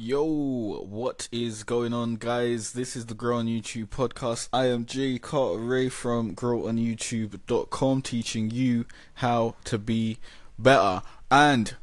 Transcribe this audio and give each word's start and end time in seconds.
Yo, 0.00 0.84
what 0.88 1.28
is 1.32 1.64
going 1.64 1.92
on, 1.92 2.14
guys? 2.14 2.70
This 2.70 2.94
is 2.94 3.06
the 3.06 3.14
Grow 3.14 3.38
on 3.38 3.46
YouTube 3.46 3.88
podcast. 3.88 4.48
I 4.52 4.66
am 4.66 4.86
Jay 4.86 5.18
Carter 5.18 5.58
Ray 5.58 5.88
from 5.88 6.36
growonyoutube.com 6.36 8.02
teaching 8.02 8.48
you 8.48 8.84
how 9.14 9.56
to 9.64 9.76
be 9.76 10.18
better. 10.56 11.02
And 11.32 11.74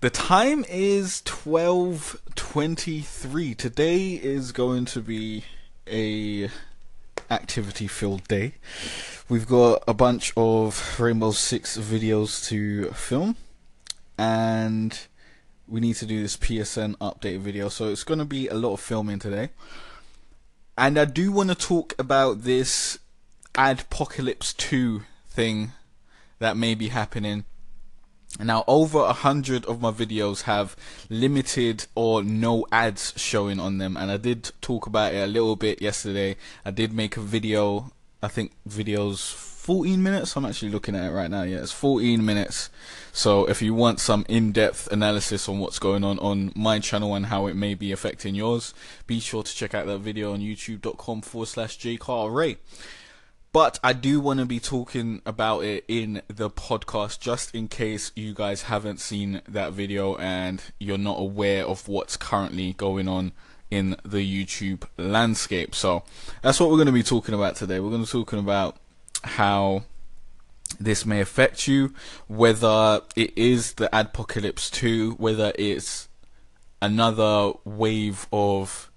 the 0.00 0.10
time 0.10 0.64
is 0.68 1.22
12:23. 1.24 3.56
Today 3.56 4.12
is 4.12 4.52
going 4.52 4.84
to 4.84 5.00
be 5.00 5.42
a 5.88 6.48
activity 7.28 7.88
filled 7.88 8.28
day. 8.28 8.54
We've 9.28 9.48
got 9.48 9.82
a 9.88 9.94
bunch 9.94 10.32
of 10.36 11.00
Rainbow 11.00 11.32
Six 11.32 11.76
videos 11.76 12.46
to 12.46 12.92
film 12.92 13.34
and 14.16 14.96
we 15.68 15.80
need 15.80 15.96
to 15.96 16.06
do 16.06 16.22
this 16.22 16.36
PSN 16.36 16.96
update 16.96 17.40
video. 17.40 17.68
So 17.68 17.88
it's 17.88 18.04
going 18.04 18.18
to 18.18 18.24
be 18.24 18.48
a 18.48 18.54
lot 18.54 18.74
of 18.74 18.80
filming 18.80 19.18
today. 19.18 19.50
And 20.78 20.98
I 20.98 21.04
do 21.06 21.32
want 21.32 21.48
to 21.48 21.54
talk 21.54 21.94
about 21.98 22.42
this 22.42 22.98
Adpocalypse 23.54 24.56
2 24.56 25.02
thing 25.28 25.72
that 26.38 26.56
may 26.56 26.74
be 26.74 26.88
happening. 26.88 27.44
Now, 28.38 28.64
over 28.66 28.98
a 28.98 29.14
hundred 29.14 29.64
of 29.64 29.80
my 29.80 29.90
videos 29.90 30.42
have 30.42 30.76
limited 31.08 31.86
or 31.94 32.22
no 32.22 32.66
ads 32.70 33.14
showing 33.16 33.58
on 33.58 33.78
them, 33.78 33.96
and 33.96 34.10
I 34.10 34.18
did 34.18 34.50
talk 34.60 34.86
about 34.86 35.14
it 35.14 35.22
a 35.22 35.26
little 35.26 35.56
bit 35.56 35.80
yesterday. 35.80 36.36
I 36.62 36.70
did 36.70 36.92
make 36.92 37.16
a 37.16 37.20
video, 37.20 37.92
I 38.22 38.28
think 38.28 38.52
videos 38.68 39.32
14 39.66 40.00
minutes. 40.00 40.36
I'm 40.36 40.44
actually 40.44 40.70
looking 40.70 40.94
at 40.94 41.10
it 41.10 41.12
right 41.12 41.28
now. 41.28 41.42
Yeah, 41.42 41.56
it's 41.56 41.72
14 41.72 42.24
minutes. 42.24 42.70
So 43.10 43.46
if 43.46 43.60
you 43.60 43.74
want 43.74 43.98
some 43.98 44.24
in-depth 44.28 44.92
analysis 44.92 45.48
on 45.48 45.58
what's 45.58 45.80
going 45.80 46.04
on 46.04 46.20
on 46.20 46.52
my 46.54 46.78
channel 46.78 47.16
and 47.16 47.26
how 47.26 47.48
it 47.48 47.56
may 47.56 47.74
be 47.74 47.90
affecting 47.90 48.36
yours, 48.36 48.74
be 49.08 49.18
sure 49.18 49.42
to 49.42 49.52
check 49.52 49.74
out 49.74 49.86
that 49.86 49.98
video 49.98 50.34
on 50.34 50.38
youtube.com 50.38 51.22
forward 51.22 51.48
slash 51.48 51.80
jcarray. 51.80 52.58
But 53.52 53.80
I 53.82 53.92
do 53.92 54.20
want 54.20 54.38
to 54.38 54.46
be 54.46 54.60
talking 54.60 55.20
about 55.26 55.64
it 55.64 55.84
in 55.88 56.22
the 56.28 56.48
podcast 56.48 57.18
just 57.18 57.52
in 57.52 57.66
case 57.66 58.12
you 58.14 58.34
guys 58.34 58.62
haven't 58.62 59.00
seen 59.00 59.42
that 59.48 59.72
video 59.72 60.14
and 60.14 60.62
you're 60.78 60.96
not 60.96 61.18
aware 61.18 61.66
of 61.66 61.88
what's 61.88 62.16
currently 62.16 62.74
going 62.74 63.08
on 63.08 63.32
in 63.68 63.96
the 64.04 64.18
YouTube 64.18 64.84
landscape. 64.96 65.74
So 65.74 66.04
that's 66.42 66.60
what 66.60 66.70
we're 66.70 66.76
going 66.76 66.86
to 66.86 66.92
be 66.92 67.02
talking 67.02 67.34
about 67.34 67.56
today. 67.56 67.80
We're 67.80 67.90
going 67.90 68.04
to 68.04 68.06
be 68.06 68.24
talking 68.24 68.38
about 68.38 68.76
how 69.26 69.84
this 70.78 71.06
may 71.06 71.20
affect 71.20 71.68
you, 71.68 71.94
whether 72.26 73.00
it 73.14 73.36
is 73.36 73.74
the 73.74 73.88
Adpocalypse 73.92 74.70
2, 74.70 75.12
whether 75.12 75.52
it's 75.58 76.08
another 76.82 77.52
wave 77.64 78.26
of 78.32 78.90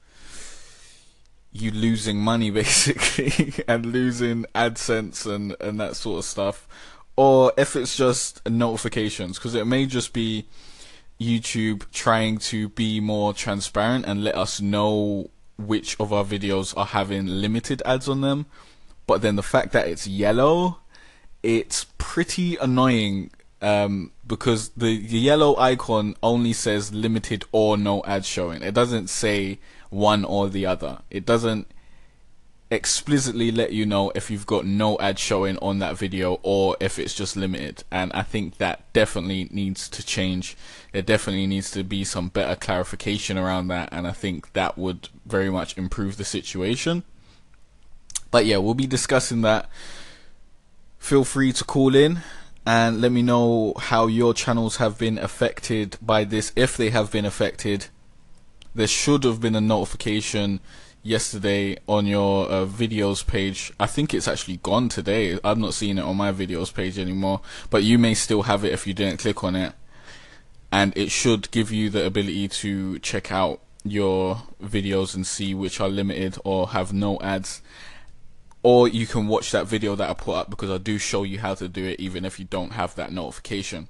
you 1.52 1.72
losing 1.72 2.18
money 2.18 2.52
basically 2.62 3.54
and 3.68 3.86
losing 3.88 4.46
AdSense 4.56 5.26
and, 5.26 5.56
and 5.60 5.80
that 5.80 5.96
sort 5.96 6.20
of 6.20 6.26
stuff, 6.26 6.68
or 7.16 7.52
if 7.58 7.76
it's 7.76 7.96
just 7.96 8.48
notifications, 8.50 9.38
because 9.38 9.56
it 9.56 9.68
may 9.68 9.86
just 9.86 10.14
be 10.14 10.46
YouTube 11.20 11.90
trying 11.92 12.38
to 12.38 12.70
be 12.70 13.00
more 13.00 13.34
transparent 13.34 14.06
and 14.06 14.24
let 14.24 14.36
us 14.36 14.62
know 14.62 15.30
which 15.58 16.00
of 16.00 16.14
our 16.14 16.24
videos 16.24 16.76
are 16.78 16.86
having 16.86 17.28
limited 17.28 17.82
ads 17.86 18.08
on 18.08 18.22
them 18.22 18.46
but 19.10 19.24
then 19.24 19.38
the 19.38 19.42
fact 19.42 19.72
that 19.72 19.88
it's 19.88 20.06
yellow, 20.06 20.82
it's 21.42 21.88
pretty 21.98 22.58
annoying 22.58 23.32
um, 23.60 24.12
because 24.28 24.70
the, 24.78 25.00
the 25.00 25.18
yellow 25.18 25.58
icon 25.58 26.16
only 26.22 26.54
says 26.54 26.94
limited 26.94 27.44
or 27.52 27.76
no 27.76 28.04
ads 28.04 28.28
showing. 28.28 28.62
It 28.62 28.76
doesn't 28.76 29.10
say 29.10 29.58
one 29.90 30.24
or 30.24 30.48
the 30.48 30.68
other. 30.68 31.00
It 31.10 31.26
doesn't 31.26 31.66
explicitly 32.70 33.52
let 33.52 33.74
you 33.74 33.84
know 33.84 34.12
if 34.14 34.30
you've 34.30 34.46
got 34.46 34.64
no 34.68 34.96
ad 35.00 35.18
showing 35.18 35.58
on 35.58 35.80
that 35.80 35.98
video 35.98 36.40
or 36.44 36.78
if 36.80 37.00
it's 37.00 37.16
just 37.16 37.36
limited. 37.36 37.84
And 37.90 38.14
I 38.14 38.22
think 38.22 38.60
that 38.60 38.94
definitely 38.94 39.48
needs 39.50 39.90
to 39.90 40.06
change. 40.06 40.56
There 40.92 41.02
definitely 41.02 41.48
needs 41.48 41.72
to 41.72 41.84
be 41.84 42.04
some 42.04 42.30
better 42.30 42.56
clarification 42.56 43.40
around 43.40 43.70
that. 43.70 43.90
And 43.92 44.06
I 44.06 44.12
think 44.12 44.54
that 44.54 44.78
would 44.78 45.10
very 45.26 45.50
much 45.50 45.76
improve 45.80 46.18
the 46.18 46.26
situation. 46.26 47.06
But 48.32 48.46
yeah, 48.46 48.58
we'll 48.58 48.74
be 48.74 48.88
discussing 48.88 49.42
that. 49.42 49.70
Feel 50.98 51.24
free 51.24 51.54
to 51.54 51.64
call 51.64 51.96
in 51.96 52.20
and 52.66 53.02
let 53.02 53.12
me 53.12 53.22
know 53.22 53.74
how 53.78 54.08
your 54.08 54.34
channels 54.34 54.78
have 54.78 54.98
been 54.98 55.18
affected 55.18 55.98
by 56.02 56.24
this, 56.24 56.52
if 56.56 56.78
they 56.78 56.90
have 56.90 57.12
been 57.12 57.26
affected. 57.26 57.88
There 58.76 58.88
should 58.88 59.24
have 59.24 59.42
been 59.42 59.56
a 59.56 59.62
notification 59.62 60.60
yesterday 61.02 61.78
on 61.88 62.06
your 62.06 62.50
uh, 62.52 62.66
videos 62.66 63.26
page. 63.26 63.72
I 63.80 63.88
think 63.88 64.14
it's 64.14 64.28
actually 64.28 64.58
gone 64.58 64.90
today. 64.90 65.40
I'm 65.44 65.62
not 65.62 65.74
seeing 65.74 65.98
it 65.98 66.04
on 66.04 66.18
my 66.18 66.32
videos 66.32 66.74
page 66.74 67.00
anymore, 67.00 67.42
but 67.70 67.84
you 67.84 67.98
may 67.98 68.14
still 68.14 68.44
have 68.44 68.64
it 68.64 68.74
if 68.74 68.86
you 68.86 68.94
didn't 68.94 69.20
click 69.20 69.44
on 69.44 69.56
it. 69.56 69.74
And 70.72 70.96
it 70.96 71.10
should 71.10 71.50
give 71.50 71.72
you 71.72 71.90
the 71.90 72.06
ability 72.06 72.50
to 72.50 73.00
check 73.00 73.32
out 73.32 73.62
your 73.84 74.44
videos 74.62 75.16
and 75.16 75.26
see 75.26 75.56
which 75.56 75.80
are 75.80 75.90
limited 75.90 76.38
or 76.44 76.70
have 76.70 76.94
no 76.94 77.18
ads 77.22 77.62
or 78.62 78.88
you 78.88 79.06
can 79.06 79.28
watch 79.28 79.52
that 79.52 79.68
video 79.68 79.96
that 79.96 80.10
I 80.10 80.14
put 80.14 80.36
up 80.36 80.50
because 80.50 80.70
I 80.70 80.78
do 80.78 80.98
show 80.98 81.24
you 81.24 81.40
how 81.40 81.56
to 81.56 81.70
do 81.70 81.86
it 81.86 82.00
even 82.00 82.26
if 82.26 82.40
you 82.40 82.46
don't 82.46 82.74
have 82.74 82.96
that 82.96 83.12
notification. 83.12 83.90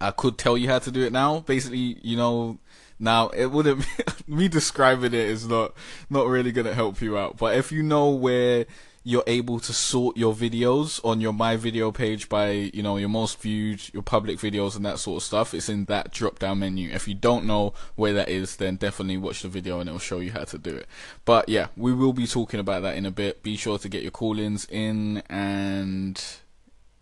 I 0.00 0.10
could 0.10 0.36
tell 0.36 0.58
you 0.58 0.68
how 0.68 0.80
to 0.80 0.90
do 0.90 1.02
it 1.02 1.12
now. 1.12 1.40
Basically, 1.40 1.98
you 2.02 2.16
know, 2.16 2.58
now 2.98 3.28
it 3.28 3.46
wouldn't 3.46 3.86
me 4.28 4.48
describing 4.48 5.14
it 5.14 5.14
is 5.14 5.46
not 5.46 5.74
not 6.10 6.26
really 6.26 6.52
going 6.52 6.66
to 6.66 6.74
help 6.74 7.00
you 7.00 7.16
out. 7.16 7.36
But 7.38 7.56
if 7.56 7.72
you 7.72 7.82
know 7.82 8.10
where 8.10 8.66
you're 9.04 9.24
able 9.26 9.58
to 9.58 9.72
sort 9.72 10.16
your 10.16 10.32
videos 10.34 11.04
on 11.04 11.20
your 11.20 11.32
my 11.32 11.56
video 11.56 11.90
page 11.90 12.28
by 12.28 12.50
you 12.50 12.82
know 12.82 12.96
your 12.96 13.08
most 13.08 13.40
viewed 13.40 13.80
your 13.92 14.02
public 14.02 14.38
videos 14.38 14.76
and 14.76 14.86
that 14.86 14.98
sort 14.98 15.22
of 15.22 15.22
stuff. 15.24 15.54
It's 15.54 15.68
in 15.68 15.86
that 15.86 16.12
drop 16.12 16.38
down 16.38 16.60
menu. 16.60 16.90
If 16.90 17.08
you 17.08 17.14
don't 17.14 17.44
know 17.44 17.74
where 17.96 18.12
that 18.12 18.28
is 18.28 18.56
then 18.56 18.76
definitely 18.76 19.16
watch 19.16 19.42
the 19.42 19.48
video 19.48 19.80
and 19.80 19.88
it'll 19.88 19.98
show 19.98 20.20
you 20.20 20.32
how 20.32 20.44
to 20.44 20.58
do 20.58 20.74
it. 20.74 20.86
But 21.24 21.48
yeah 21.48 21.68
we 21.76 21.92
will 21.92 22.12
be 22.12 22.26
talking 22.26 22.60
about 22.60 22.82
that 22.82 22.96
in 22.96 23.06
a 23.06 23.10
bit. 23.10 23.42
Be 23.42 23.56
sure 23.56 23.78
to 23.78 23.88
get 23.88 24.02
your 24.02 24.12
call-ins 24.12 24.66
in 24.66 25.22
and 25.28 26.22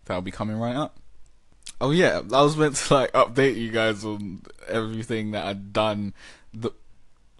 that'll 0.05 0.21
be 0.21 0.31
coming 0.31 0.57
right 0.57 0.75
up. 0.75 0.97
Oh 1.79 1.91
yeah 1.91 2.21
i 2.31 2.41
was 2.41 2.57
meant 2.57 2.75
to 2.75 2.93
like 2.93 3.11
update 3.13 3.55
you 3.55 3.71
guys 3.71 4.03
on 4.05 4.41
everything 4.67 5.31
that 5.31 5.45
i'd 5.45 5.73
done 5.73 6.13
the, 6.53 6.71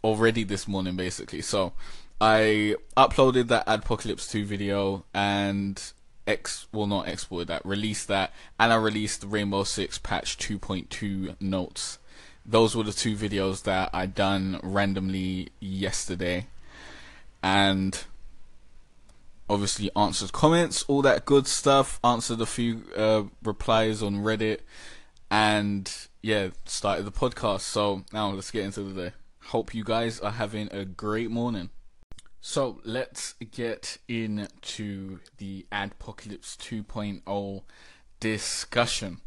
already 0.03 0.43
this 0.43 0.67
morning 0.67 0.95
basically. 0.95 1.41
So 1.41 1.73
I 2.21 2.75
uploaded 2.95 3.47
that 3.47 3.65
Adpocalypse 3.65 4.29
2 4.29 4.45
video 4.45 5.05
and 5.11 5.81
X 6.27 6.67
well 6.71 6.85
not 6.85 7.07
exported 7.07 7.47
that, 7.47 7.65
released 7.65 8.07
that, 8.09 8.31
and 8.59 8.71
I 8.71 8.75
released 8.75 9.25
Rainbow 9.27 9.63
Six 9.63 9.97
patch 9.97 10.37
2.2 10.37 11.41
notes. 11.41 11.97
Those 12.45 12.75
were 12.75 12.83
the 12.83 12.93
two 12.93 13.15
videos 13.15 13.63
that 13.63 13.89
I 13.91 14.05
done 14.05 14.59
randomly 14.61 15.49
yesterday. 15.59 16.45
And 17.41 18.03
obviously 19.49 19.89
answered 19.95 20.31
comments, 20.31 20.85
all 20.87 21.01
that 21.01 21.25
good 21.25 21.47
stuff, 21.47 21.99
answered 22.03 22.39
a 22.39 22.45
few 22.45 22.83
uh, 22.95 23.23
replies 23.41 24.03
on 24.03 24.17
Reddit, 24.17 24.59
and 25.31 25.91
yeah, 26.21 26.49
started 26.65 27.05
the 27.05 27.11
podcast. 27.11 27.61
So 27.61 28.03
now 28.13 28.29
let's 28.29 28.51
get 28.51 28.63
into 28.63 28.83
the 28.83 29.09
day. 29.09 29.15
Hope 29.45 29.73
you 29.73 29.83
guys 29.83 30.19
are 30.19 30.33
having 30.33 30.69
a 30.71 30.85
great 30.85 31.31
morning. 31.31 31.71
So 32.44 32.81
let's 32.84 33.35
get 33.52 34.00
into 34.07 35.19
the 35.38 35.68
Adpocalypse 35.72 36.57
2.0 36.57 37.62
discussion. 38.19 39.22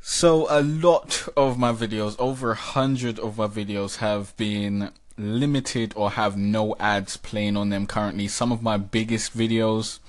So 0.00 0.48
a 0.50 0.60
lot 0.60 1.28
of 1.36 1.56
my 1.56 1.72
videos, 1.72 2.16
over 2.18 2.50
a 2.50 2.56
hundred 2.56 3.20
of 3.20 3.38
my 3.38 3.46
videos 3.46 3.98
have 3.98 4.36
been 4.36 4.90
limited 5.16 5.94
or 5.96 6.10
have 6.10 6.36
no 6.36 6.74
ads 6.80 7.16
playing 7.16 7.56
on 7.56 7.70
them 7.70 7.86
currently. 7.86 8.26
Some 8.26 8.50
of 8.50 8.60
my 8.60 8.76
biggest 8.76 9.36
videos 9.36 10.00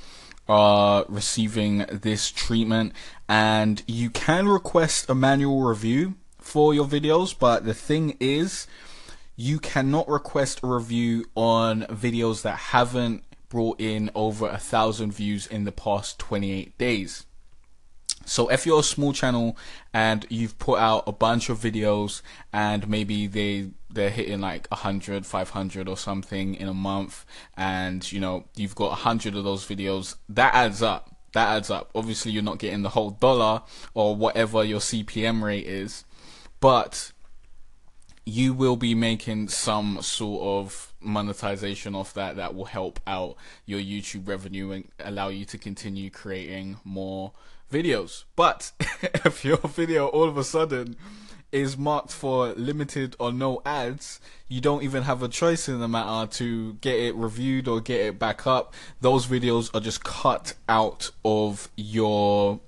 are 0.49 1.05
receiving 1.07 1.85
this 1.91 2.31
treatment 2.31 2.93
and 3.29 3.83
you 3.87 4.09
can 4.09 4.47
request 4.47 5.07
a 5.07 5.15
manual 5.15 5.61
review 5.61 6.15
for 6.39 6.73
your 6.73 6.85
videos, 6.85 7.37
but 7.37 7.63
the 7.63 7.75
thing 7.75 8.17
is, 8.19 8.65
you 9.35 9.59
cannot 9.59 10.07
request 10.07 10.61
a 10.63 10.67
review 10.67 11.25
on 11.35 11.83
videos 11.83 12.41
that 12.43 12.57
haven't 12.57 13.23
brought 13.49 13.79
in 13.79 14.09
over 14.15 14.47
a 14.47 14.57
thousand 14.57 15.11
views 15.11 15.47
in 15.47 15.63
the 15.65 15.71
past 15.71 16.19
28 16.19 16.77
days. 16.77 17.25
So 18.25 18.49
if 18.49 18.65
you're 18.65 18.79
a 18.79 18.83
small 18.83 19.13
channel 19.13 19.55
and 19.93 20.25
you've 20.29 20.57
put 20.57 20.79
out 20.79 21.03
a 21.05 21.11
bunch 21.11 21.49
of 21.49 21.59
videos 21.59 22.21
and 22.51 22.87
maybe 22.89 23.27
they 23.27 23.69
they're 23.91 24.09
hitting 24.09 24.41
like 24.41 24.67
100, 24.71 25.25
500 25.25 25.87
or 25.87 25.95
something 25.95 26.55
in 26.55 26.67
a 26.67 26.73
month 26.73 27.25
and 27.55 28.11
you 28.11 28.19
know 28.19 28.45
you've 28.55 28.75
got 28.75 28.89
100 28.89 29.35
of 29.35 29.43
those 29.43 29.65
videos, 29.65 30.15
that 30.29 30.53
adds 30.55 30.81
up. 30.81 31.15
That 31.33 31.49
adds 31.49 31.69
up. 31.69 31.91
Obviously 31.93 32.31
you're 32.31 32.43
not 32.43 32.57
getting 32.57 32.81
the 32.81 32.89
whole 32.89 33.11
dollar 33.11 33.61
or 33.93 34.15
whatever 34.15 34.63
your 34.63 34.79
CPM 34.79 35.43
rate 35.43 35.67
is, 35.67 36.03
but 36.59 37.11
you 38.25 38.53
will 38.53 38.75
be 38.75 38.95
making 38.95 39.47
some 39.47 40.01
sort 40.01 40.41
of 40.41 40.93
monetization 40.99 41.93
off 41.93 42.13
that 42.15 42.35
that 42.35 42.55
will 42.55 42.65
help 42.65 42.99
out 43.05 43.35
your 43.65 43.79
YouTube 43.79 44.27
revenue 44.27 44.71
and 44.71 44.87
allow 44.99 45.27
you 45.27 45.45
to 45.45 45.57
continue 45.57 46.09
creating 46.09 46.77
more 46.83 47.31
videos. 47.71 48.23
But 48.35 48.71
if 49.03 49.45
your 49.45 49.57
video 49.57 50.07
all 50.07 50.27
of 50.27 50.37
a 50.37 50.43
sudden 50.43 50.95
is 51.51 51.77
marked 51.77 52.11
for 52.11 52.49
limited 52.53 53.15
or 53.19 53.31
no 53.31 53.61
ads, 53.63 54.19
you 54.47 54.59
don't 54.59 54.83
even 54.83 55.03
have 55.03 55.21
a 55.21 55.27
choice 55.27 55.69
in 55.69 55.79
the 55.79 55.87
matter 55.87 56.29
to 56.29 56.73
get 56.75 56.95
it 56.95 57.15
reviewed 57.15 57.67
or 57.67 57.79
get 57.79 58.01
it 58.01 58.19
back 58.19 58.47
up. 58.47 58.73
Those 59.01 59.27
videos 59.27 59.73
are 59.75 59.79
just 59.79 60.03
cut 60.03 60.53
out 60.67 61.11
of 61.23 61.69
your 61.75 62.59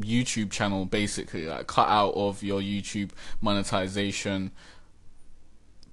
YouTube 0.00 0.50
channel 0.50 0.84
basically, 0.84 1.46
like 1.46 1.66
cut 1.66 1.88
out 1.88 2.14
of 2.14 2.42
your 2.42 2.60
YouTube 2.60 3.10
monetization 3.40 4.52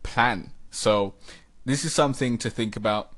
plan. 0.04 0.52
So 0.72 1.14
this 1.66 1.84
is 1.86 1.94
something 1.94 2.38
to 2.40 2.50
think 2.50 2.76
about. 2.76 3.12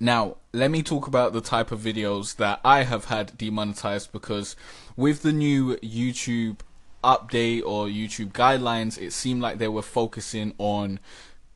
Now, 0.00 0.36
let 0.52 0.70
me 0.70 0.82
talk 0.82 1.06
about 1.06 1.32
the 1.32 1.40
type 1.40 1.72
of 1.72 1.80
videos 1.80 2.36
that 2.36 2.60
I 2.64 2.84
have 2.84 3.06
had 3.06 3.36
demonetized 3.36 4.12
because 4.12 4.54
with 4.96 5.22
the 5.22 5.32
new 5.32 5.76
YouTube 5.76 6.60
update 7.02 7.62
or 7.64 7.86
YouTube 7.86 8.32
guidelines, 8.32 9.00
it 9.00 9.12
seemed 9.12 9.42
like 9.42 9.58
they 9.58 9.68
were 9.68 9.82
focusing 9.82 10.54
on 10.58 11.00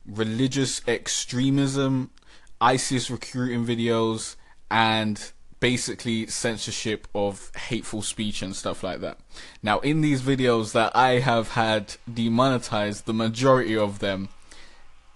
religious 0.05 0.81
extremism, 0.87 2.11
ISIS 2.59 3.09
recruiting 3.09 3.65
videos, 3.65 4.35
and 4.69 5.31
basically 5.63 6.27
censorship 6.27 7.07
of 7.15 7.49
hateful 7.55 8.01
speech 8.01 8.41
and 8.41 8.53
stuff 8.53 8.83
like 8.83 8.99
that. 8.99 9.17
Now, 9.61 9.79
in 9.79 10.01
these 10.01 10.21
videos 10.21 10.73
that 10.73 10.93
I 10.93 11.19
have 11.19 11.51
had 11.51 11.95
demonetized, 12.13 13.05
the 13.05 13.13
majority 13.13 13.77
of 13.77 13.99
them, 13.99 14.27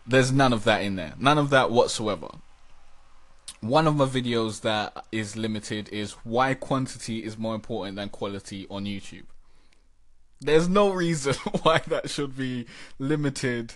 there's 0.08 0.32
none 0.32 0.54
of 0.54 0.64
that 0.64 0.84
in 0.84 0.96
there. 0.96 1.16
None 1.20 1.38
of 1.38 1.50
that 1.50 1.70
whatsoever. 1.70 2.30
One 3.60 3.88
of 3.88 3.98
my 3.98 4.06
videos 4.06 4.62
that 4.62 5.06
is 5.12 5.36
limited 5.36 5.90
is 5.90 6.14
why 6.24 6.54
quantity 6.54 7.26
is 7.26 7.38
more 7.38 7.54
important 7.54 7.98
than 7.98 8.08
quality 8.08 8.68
on 8.70 8.86
YouTube. 8.86 9.26
There's 10.40 10.70
no 10.70 10.92
reason 10.92 11.34
why 11.64 11.82
that 11.88 12.10
should 12.10 12.38
be 12.38 12.68
limited 13.00 13.74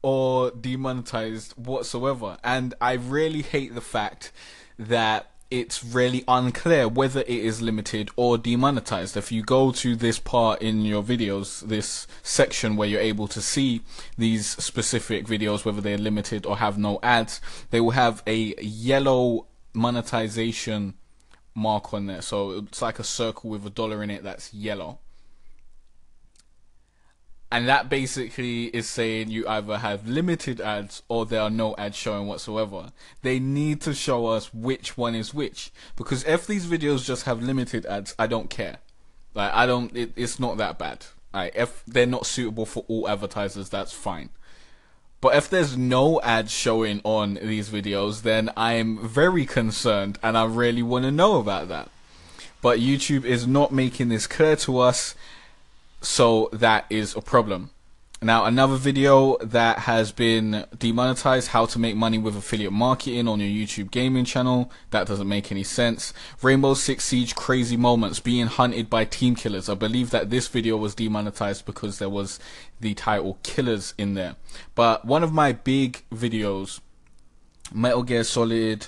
or 0.00 0.52
demonetized 0.52 1.52
whatsoever. 1.58 2.38
And 2.42 2.72
I 2.80 2.94
really 2.94 3.42
hate 3.42 3.74
the 3.74 3.82
fact 3.82 4.32
that 4.78 5.30
it's 5.50 5.84
really 5.84 6.24
unclear 6.26 6.88
whether 6.88 7.20
it 7.20 7.28
is 7.28 7.62
limited 7.62 8.10
or 8.16 8.38
demonetized. 8.38 9.16
If 9.16 9.30
you 9.30 9.42
go 9.42 9.72
to 9.72 9.94
this 9.94 10.18
part 10.18 10.62
in 10.62 10.82
your 10.82 11.02
videos, 11.02 11.60
this 11.60 12.06
section 12.22 12.76
where 12.76 12.88
you're 12.88 13.00
able 13.00 13.28
to 13.28 13.40
see 13.40 13.82
these 14.18 14.46
specific 14.46 15.26
videos, 15.26 15.64
whether 15.64 15.80
they're 15.80 15.98
limited 15.98 16.46
or 16.46 16.58
have 16.58 16.78
no 16.78 16.98
ads, 17.02 17.40
they 17.70 17.80
will 17.80 17.92
have 17.92 18.22
a 18.26 18.54
yellow 18.60 19.46
monetization 19.72 20.94
mark 21.54 21.94
on 21.94 22.06
there. 22.06 22.22
So 22.22 22.58
it's 22.58 22.82
like 22.82 22.98
a 22.98 23.04
circle 23.04 23.50
with 23.50 23.64
a 23.66 23.70
dollar 23.70 24.02
in 24.02 24.10
it 24.10 24.22
that's 24.22 24.52
yellow 24.52 24.98
and 27.54 27.68
that 27.68 27.88
basically 27.88 28.64
is 28.64 28.88
saying 28.88 29.30
you 29.30 29.46
either 29.46 29.78
have 29.78 30.08
limited 30.08 30.60
ads 30.60 31.04
or 31.08 31.24
there 31.24 31.40
are 31.40 31.50
no 31.50 31.76
ads 31.78 31.96
showing 31.96 32.26
whatsoever. 32.26 32.90
They 33.22 33.38
need 33.38 33.80
to 33.82 33.94
show 33.94 34.26
us 34.26 34.52
which 34.52 34.98
one 34.98 35.14
is 35.14 35.32
which 35.32 35.70
because 35.94 36.24
if 36.24 36.48
these 36.48 36.66
videos 36.66 37.04
just 37.04 37.26
have 37.26 37.40
limited 37.40 37.86
ads, 37.86 38.12
I 38.18 38.26
don't 38.26 38.50
care. 38.50 38.78
Like 39.34 39.54
I 39.54 39.66
don't, 39.66 39.96
it, 39.96 40.10
it's 40.16 40.40
not 40.40 40.56
that 40.56 40.80
bad. 40.80 41.06
Right? 41.32 41.52
If 41.54 41.84
they're 41.86 42.06
not 42.06 42.26
suitable 42.26 42.66
for 42.66 42.84
all 42.88 43.08
advertisers, 43.08 43.68
that's 43.68 43.92
fine. 43.92 44.30
But 45.20 45.36
if 45.36 45.48
there's 45.48 45.76
no 45.76 46.20
ads 46.22 46.50
showing 46.50 47.02
on 47.04 47.34
these 47.34 47.70
videos, 47.70 48.22
then 48.22 48.50
I'm 48.56 48.98
very 49.06 49.46
concerned 49.46 50.18
and 50.24 50.36
I 50.36 50.44
really 50.44 50.82
want 50.82 51.04
to 51.04 51.12
know 51.12 51.38
about 51.38 51.68
that. 51.68 51.88
But 52.60 52.80
YouTube 52.80 53.24
is 53.24 53.46
not 53.46 53.72
making 53.72 54.08
this 54.08 54.26
clear 54.26 54.56
to 54.56 54.80
us 54.80 55.14
so 56.04 56.48
that 56.52 56.86
is 56.90 57.16
a 57.16 57.20
problem. 57.20 57.70
Now, 58.24 58.46
another 58.46 58.76
video 58.76 59.36
that 59.42 59.80
has 59.80 60.10
been 60.10 60.64
demonetized, 60.78 61.48
how 61.48 61.66
to 61.66 61.78
make 61.78 61.94
money 61.94 62.16
with 62.16 62.34
affiliate 62.34 62.72
marketing 62.72 63.28
on 63.28 63.38
your 63.38 63.48
YouTube 63.50 63.90
gaming 63.90 64.24
channel. 64.24 64.72
That 64.92 65.06
doesn't 65.06 65.28
make 65.28 65.52
any 65.52 65.62
sense. 65.62 66.14
Rainbow 66.40 66.72
Six 66.72 67.04
Siege 67.04 67.34
crazy 67.34 67.76
moments, 67.76 68.20
being 68.20 68.46
hunted 68.46 68.88
by 68.88 69.04
team 69.04 69.34
killers. 69.34 69.68
I 69.68 69.74
believe 69.74 70.08
that 70.10 70.30
this 70.30 70.48
video 70.48 70.78
was 70.78 70.94
demonetized 70.94 71.66
because 71.66 71.98
there 71.98 72.08
was 72.08 72.40
the 72.80 72.94
title 72.94 73.38
killers 73.42 73.92
in 73.98 74.14
there. 74.14 74.36
But 74.74 75.04
one 75.04 75.22
of 75.22 75.34
my 75.34 75.52
big 75.52 76.02
videos, 76.10 76.80
Metal 77.74 78.04
Gear 78.04 78.24
Solid, 78.24 78.86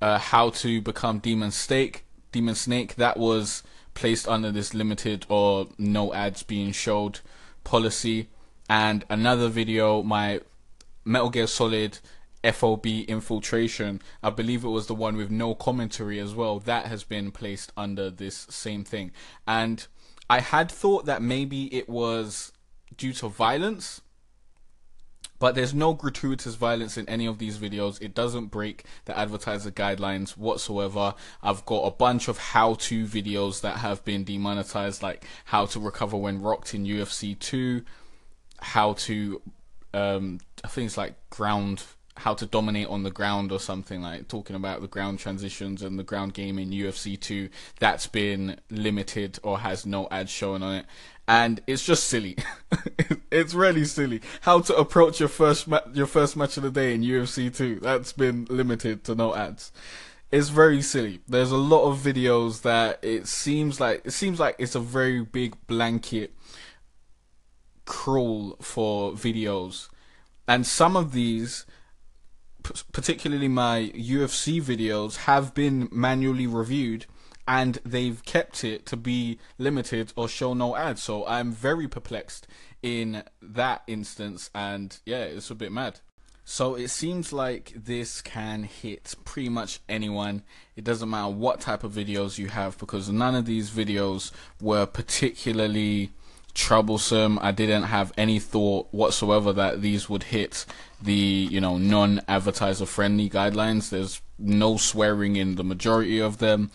uh, 0.00 0.18
how 0.18 0.50
to 0.50 0.80
become 0.80 1.18
Demon 1.18 1.50
Snake, 1.50 2.04
Demon 2.30 2.54
Snake, 2.54 2.94
that 2.94 3.16
was 3.16 3.64
placed 3.98 4.28
under 4.28 4.52
this 4.52 4.74
limited 4.74 5.26
or 5.28 5.66
no 5.76 6.14
ads 6.14 6.44
being 6.44 6.70
showed 6.70 7.18
policy. 7.64 8.28
And 8.70 9.04
another 9.10 9.48
video, 9.48 10.04
my 10.04 10.40
Metal 11.04 11.30
Gear 11.30 11.48
Solid 11.48 11.98
FOB 12.44 12.86
infiltration, 12.86 14.00
I 14.22 14.30
believe 14.30 14.62
it 14.62 14.68
was 14.68 14.86
the 14.86 14.94
one 14.94 15.16
with 15.16 15.32
no 15.32 15.56
commentary 15.56 16.20
as 16.20 16.32
well, 16.32 16.60
that 16.60 16.86
has 16.86 17.02
been 17.02 17.32
placed 17.32 17.72
under 17.76 18.08
this 18.08 18.46
same 18.48 18.84
thing. 18.84 19.10
And 19.48 19.84
I 20.30 20.40
had 20.40 20.70
thought 20.70 21.06
that 21.06 21.20
maybe 21.20 21.64
it 21.74 21.88
was 21.88 22.52
due 22.96 23.12
to 23.14 23.28
violence 23.28 24.00
but 25.38 25.54
there's 25.54 25.74
no 25.74 25.92
gratuitous 25.92 26.54
violence 26.54 26.96
in 26.96 27.08
any 27.08 27.26
of 27.26 27.38
these 27.38 27.58
videos. 27.58 28.00
It 28.02 28.14
doesn't 28.14 28.46
break 28.46 28.84
the 29.04 29.16
advertiser 29.16 29.70
guidelines 29.70 30.36
whatsoever. 30.36 31.14
I've 31.42 31.64
got 31.66 31.82
a 31.82 31.90
bunch 31.90 32.28
of 32.28 32.38
how-to 32.38 33.04
videos 33.04 33.60
that 33.60 33.78
have 33.78 34.04
been 34.04 34.24
demonetized, 34.24 35.02
like 35.02 35.24
how 35.46 35.66
to 35.66 35.80
recover 35.80 36.16
when 36.16 36.42
rocked 36.42 36.74
in 36.74 36.84
UFC 36.84 37.38
2, 37.38 37.82
how 38.60 38.94
to, 38.94 39.40
um, 39.94 40.40
it's 40.76 40.96
like 40.96 41.14
ground 41.30 41.84
how 42.18 42.34
to 42.34 42.46
dominate 42.46 42.88
on 42.88 43.02
the 43.02 43.10
ground 43.10 43.52
or 43.52 43.60
something 43.60 44.02
like 44.02 44.28
talking 44.28 44.56
about 44.56 44.80
the 44.80 44.88
ground 44.88 45.18
transitions 45.18 45.82
and 45.82 45.98
the 45.98 46.02
ground 46.02 46.34
game 46.34 46.58
in 46.58 46.70
UFC 46.70 47.18
2 47.18 47.48
that's 47.78 48.06
been 48.06 48.58
limited 48.70 49.38
or 49.42 49.60
has 49.60 49.86
no 49.86 50.08
ads 50.10 50.30
showing 50.30 50.62
on 50.62 50.74
it. 50.74 50.86
And 51.26 51.60
it's 51.66 51.84
just 51.84 52.04
silly. 52.04 52.36
It's 53.30 53.52
really 53.52 53.84
silly. 53.84 54.22
How 54.40 54.60
to 54.60 54.74
approach 54.76 55.20
your 55.20 55.28
first 55.28 55.68
ma- 55.68 55.80
your 55.92 56.06
first 56.06 56.36
match 56.36 56.56
of 56.56 56.62
the 56.62 56.70
day 56.70 56.94
in 56.94 57.02
UFC 57.02 57.54
2 57.54 57.80
that's 57.80 58.12
been 58.12 58.46
limited 58.48 59.04
to 59.04 59.14
no 59.14 59.34
ads. 59.34 59.70
It's 60.30 60.48
very 60.48 60.82
silly. 60.82 61.20
There's 61.28 61.50
a 61.50 61.56
lot 61.56 61.84
of 61.90 61.98
videos 61.98 62.62
that 62.62 62.98
it 63.02 63.26
seems 63.26 63.80
like 63.80 64.02
it 64.04 64.12
seems 64.12 64.40
like 64.40 64.56
it's 64.58 64.74
a 64.74 64.80
very 64.80 65.22
big 65.22 65.56
blanket 65.66 66.34
crawl 67.84 68.56
for 68.60 69.12
videos. 69.12 69.88
And 70.46 70.66
some 70.66 70.96
of 70.96 71.12
these 71.12 71.66
particularly 72.62 73.48
my 73.48 73.90
UFC 73.94 74.62
videos, 74.62 75.16
have 75.16 75.54
been 75.54 75.88
manually 75.90 76.46
reviewed 76.46 77.06
and 77.48 77.80
they've 77.84 78.22
kept 78.24 78.62
it 78.62 78.84
to 78.84 78.96
be 78.96 79.38
limited 79.56 80.12
or 80.16 80.28
show 80.28 80.52
no 80.52 80.76
ads. 80.76 81.02
So 81.02 81.26
I'm 81.26 81.50
very 81.50 81.88
perplexed 81.88 82.46
in 82.82 83.24
that 83.40 83.82
instance, 83.86 84.50
and 84.54 84.96
yeah, 85.06 85.22
it's 85.22 85.50
a 85.50 85.54
bit 85.54 85.72
mad. 85.72 86.00
So 86.44 86.76
it 86.76 86.88
seems 86.88 87.32
like 87.32 87.72
this 87.74 88.22
can 88.22 88.62
hit 88.62 89.14
pretty 89.24 89.48
much 89.48 89.80
anyone. 89.88 90.42
It 90.76 90.84
doesn't 90.84 91.10
matter 91.10 91.30
what 91.30 91.60
type 91.60 91.84
of 91.84 91.92
videos 91.92 92.38
you 92.38 92.48
have 92.48 92.78
because 92.78 93.10
none 93.10 93.34
of 93.34 93.44
these 93.44 93.70
videos 93.70 94.30
were 94.60 94.86
particularly 94.86 96.10
troublesome. 96.54 97.38
I 97.40 97.52
didn't 97.52 97.84
have 97.84 98.12
any 98.16 98.38
thought 98.38 98.88
whatsoever 98.90 99.52
that 99.52 99.82
these 99.82 100.08
would 100.08 100.24
hit 100.24 100.66
the 101.00 101.12
you 101.50 101.60
know 101.60 101.78
non-advertiser 101.78 102.86
friendly 102.86 103.30
guidelines. 103.30 103.90
There's 103.90 104.20
no 104.38 104.76
swearing 104.76 105.36
in 105.36 105.56
the 105.56 105.64
majority 105.64 106.20
of 106.20 106.38
them, 106.38 106.70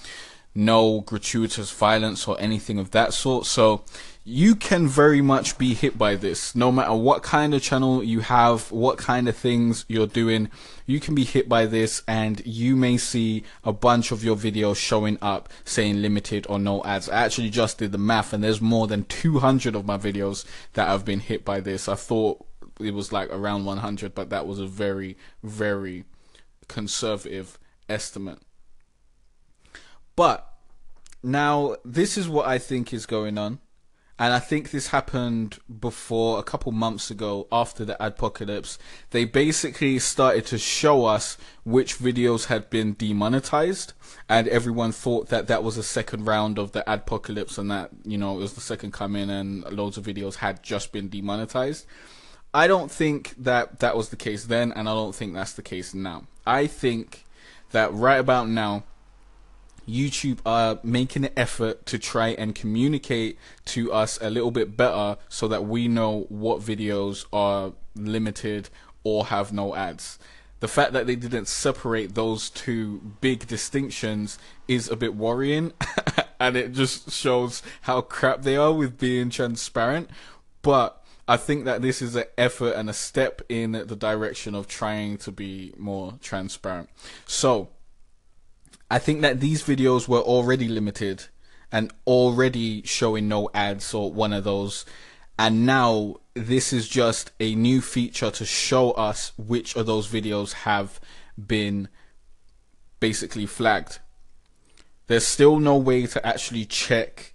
no 0.55 1.01
gratuitous 1.01 1.71
violence 1.71 2.27
or 2.27 2.39
anything 2.39 2.79
of 2.79 2.91
that 2.91 3.13
sort. 3.13 3.45
So 3.45 3.83
you 4.25 4.55
can 4.55 4.87
very 4.87 5.21
much 5.21 5.57
be 5.57 5.73
hit 5.73 5.97
by 5.97 6.15
this. 6.15 6.55
No 6.55 6.71
matter 6.71 6.93
what 6.93 7.23
kind 7.23 7.53
of 7.53 7.61
channel 7.61 8.01
you 8.01 8.21
have 8.21 8.71
what 8.71 8.97
kind 8.97 9.27
of 9.27 9.35
things 9.35 9.83
you're 9.89 10.07
doing 10.07 10.49
you 10.85 10.99
can 10.99 11.13
be 11.13 11.25
hit 11.25 11.49
by 11.49 11.65
this 11.65 12.01
and 12.07 12.45
you 12.45 12.75
may 12.75 12.97
see 12.97 13.43
a 13.63 13.73
bunch 13.73 14.11
of 14.11 14.23
your 14.23 14.37
videos 14.37 14.77
showing 14.77 15.17
up 15.21 15.49
saying 15.65 16.01
limited 16.01 16.45
or 16.49 16.57
no 16.57 16.81
ads. 16.83 17.09
I 17.09 17.23
actually 17.25 17.49
just 17.49 17.79
did 17.79 17.91
the 17.91 17.97
math 17.97 18.31
and 18.31 18.43
there's 18.43 18.61
more 18.61 18.87
than 18.87 19.03
200 19.05 19.75
of 19.75 19.85
my 19.85 19.97
videos 19.97 20.45
that 20.73 20.87
have 20.87 21.03
been 21.03 21.19
hit 21.19 21.43
by 21.43 21.59
this. 21.59 21.89
I 21.89 21.95
thought 21.95 22.45
it 22.79 22.93
was 22.93 23.11
like 23.11 23.29
around 23.29 23.65
100 23.65 24.15
but 24.15 24.29
that 24.29 24.47
was 24.47 24.59
a 24.59 24.67
very 24.67 25.17
very 25.43 26.05
conservative 26.69 27.59
estimate. 27.89 28.39
But 30.15 30.49
now 31.25 31.77
this 31.85 32.17
is 32.17 32.27
what 32.27 32.45
i 32.45 32.57
think 32.57 32.93
is 32.93 33.05
going 33.05 33.37
on 33.37 33.57
and 34.19 34.31
I 34.31 34.39
think 34.39 34.69
this 34.69 34.87
happened 34.87 35.59
before 35.79 36.37
a 36.37 36.43
couple 36.43 36.71
months 36.71 37.09
ago 37.09 37.47
after 37.51 37.83
the 37.83 37.97
Adpocalypse. 37.99 38.77
They 39.09 39.25
basically 39.25 39.97
started 39.99 40.45
to 40.47 40.59
show 40.59 41.05
us 41.05 41.37
which 41.63 41.97
videos 41.97 42.45
had 42.45 42.69
been 42.69 42.93
demonetized, 42.93 43.93
and 44.29 44.47
everyone 44.47 44.91
thought 44.91 45.29
that 45.29 45.47
that 45.47 45.63
was 45.63 45.77
a 45.77 45.83
second 45.83 46.25
round 46.25 46.59
of 46.59 46.73
the 46.73 46.83
Adpocalypse, 46.87 47.57
and 47.57 47.71
that 47.71 47.89
you 48.05 48.17
know 48.17 48.35
it 48.35 48.39
was 48.39 48.53
the 48.53 48.61
second 48.61 48.93
coming, 48.93 49.29
and 49.29 49.63
loads 49.71 49.97
of 49.97 50.05
videos 50.05 50.35
had 50.35 50.61
just 50.61 50.91
been 50.91 51.09
demonetized. 51.09 51.85
I 52.53 52.67
don't 52.67 52.91
think 52.91 53.33
that 53.39 53.79
that 53.79 53.97
was 53.97 54.09
the 54.09 54.15
case 54.15 54.45
then, 54.45 54.71
and 54.73 54.87
I 54.87 54.93
don't 54.93 55.15
think 55.15 55.33
that's 55.33 55.53
the 55.53 55.63
case 55.63 55.95
now. 55.95 56.25
I 56.45 56.67
think 56.67 57.25
that 57.71 57.91
right 57.91 58.19
about 58.19 58.47
now, 58.47 58.83
YouTube 59.87 60.39
are 60.45 60.79
making 60.83 61.25
an 61.25 61.31
effort 61.35 61.85
to 61.87 61.99
try 61.99 62.29
and 62.29 62.55
communicate 62.55 63.37
to 63.65 63.91
us 63.91 64.19
a 64.21 64.29
little 64.29 64.51
bit 64.51 64.77
better 64.77 65.17
so 65.29 65.47
that 65.47 65.65
we 65.65 65.87
know 65.87 66.25
what 66.29 66.61
videos 66.61 67.25
are 67.33 67.73
limited 67.95 68.69
or 69.03 69.25
have 69.25 69.51
no 69.51 69.75
ads. 69.75 70.19
The 70.59 70.67
fact 70.67 70.93
that 70.93 71.07
they 71.07 71.17
didn't 71.17 71.47
separate 71.47 72.15
those 72.15 72.49
two 72.49 73.01
big 73.19 73.47
distinctions 73.47 74.39
is 74.67 74.89
a 74.89 74.95
bit 74.95 75.13
worrying 75.13 75.73
and 76.39 76.55
it 76.55 76.71
just 76.71 77.11
shows 77.11 77.61
how 77.81 78.01
crap 78.01 78.43
they 78.43 78.55
are 78.55 78.71
with 78.71 78.97
being 78.97 79.29
transparent. 79.29 80.09
But 80.61 81.03
I 81.27 81.37
think 81.37 81.65
that 81.65 81.81
this 81.81 82.01
is 82.01 82.15
an 82.15 82.25
effort 82.37 82.73
and 82.75 82.89
a 82.89 82.93
step 82.93 83.41
in 83.47 83.71
the 83.73 83.95
direction 83.95 84.55
of 84.55 84.67
trying 84.67 85.17
to 85.19 85.31
be 85.31 85.73
more 85.77 86.13
transparent. 86.21 86.89
So, 87.25 87.69
I 88.89 88.99
think 88.99 89.21
that 89.21 89.39
these 89.39 89.63
videos 89.63 90.07
were 90.07 90.19
already 90.19 90.67
limited 90.67 91.25
and 91.71 91.91
already 92.05 92.83
showing 92.83 93.27
no 93.27 93.49
ads 93.53 93.93
or 93.93 94.11
one 94.11 94.31
of 94.33 94.43
those. 94.43 94.85
And 95.39 95.65
now 95.65 96.17
this 96.35 96.71
is 96.71 96.87
just 96.87 97.31
a 97.39 97.55
new 97.55 97.81
feature 97.81 98.29
to 98.31 98.45
show 98.45 98.91
us 98.91 99.31
which 99.37 99.75
of 99.75 99.87
those 99.87 100.07
videos 100.07 100.53
have 100.53 100.99
been 101.35 101.87
basically 102.99 103.47
flagged. 103.47 103.99
There's 105.07 105.25
still 105.25 105.59
no 105.59 105.75
way 105.75 106.05
to 106.05 106.25
actually 106.25 106.65
check 106.65 107.33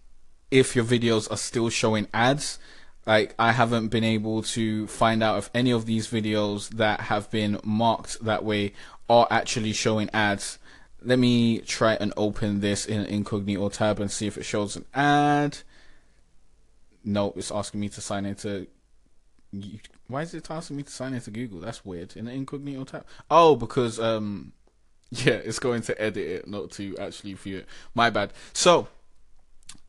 if 0.50 0.76
your 0.76 0.84
videos 0.84 1.30
are 1.30 1.36
still 1.36 1.68
showing 1.68 2.06
ads. 2.14 2.58
Like, 3.06 3.34
I 3.38 3.52
haven't 3.52 3.88
been 3.88 4.04
able 4.04 4.42
to 4.42 4.86
find 4.86 5.22
out 5.22 5.38
if 5.38 5.50
any 5.52 5.70
of 5.70 5.86
these 5.86 6.08
videos 6.08 6.70
that 6.70 7.00
have 7.02 7.30
been 7.30 7.58
marked 7.64 8.22
that 8.24 8.44
way 8.44 8.74
are 9.08 9.26
actually 9.30 9.72
showing 9.72 10.08
ads 10.12 10.58
let 11.02 11.18
me 11.18 11.60
try 11.60 11.94
and 11.94 12.12
open 12.16 12.60
this 12.60 12.86
in 12.86 13.04
incognito 13.06 13.68
tab 13.68 14.00
and 14.00 14.10
see 14.10 14.26
if 14.26 14.36
it 14.36 14.44
shows 14.44 14.76
an 14.76 14.84
ad. 14.94 15.58
No, 17.04 17.32
it's 17.36 17.52
asking 17.52 17.80
me 17.80 17.88
to 17.90 18.00
sign 18.00 18.26
into. 18.26 18.66
Why 20.08 20.22
is 20.22 20.34
it 20.34 20.50
asking 20.50 20.76
me 20.76 20.82
to 20.82 20.90
sign 20.90 21.14
into 21.14 21.30
Google? 21.30 21.60
That's 21.60 21.84
weird. 21.84 22.16
In 22.16 22.26
incognito 22.28 22.84
tab. 22.84 23.06
Oh, 23.30 23.56
because 23.56 24.00
um, 24.00 24.52
yeah, 25.10 25.34
it's 25.34 25.58
going 25.58 25.82
to 25.82 26.00
edit 26.00 26.26
it, 26.26 26.48
not 26.48 26.70
to 26.72 26.96
actually 26.98 27.34
view 27.34 27.58
it. 27.58 27.66
My 27.94 28.10
bad. 28.10 28.32
So 28.52 28.88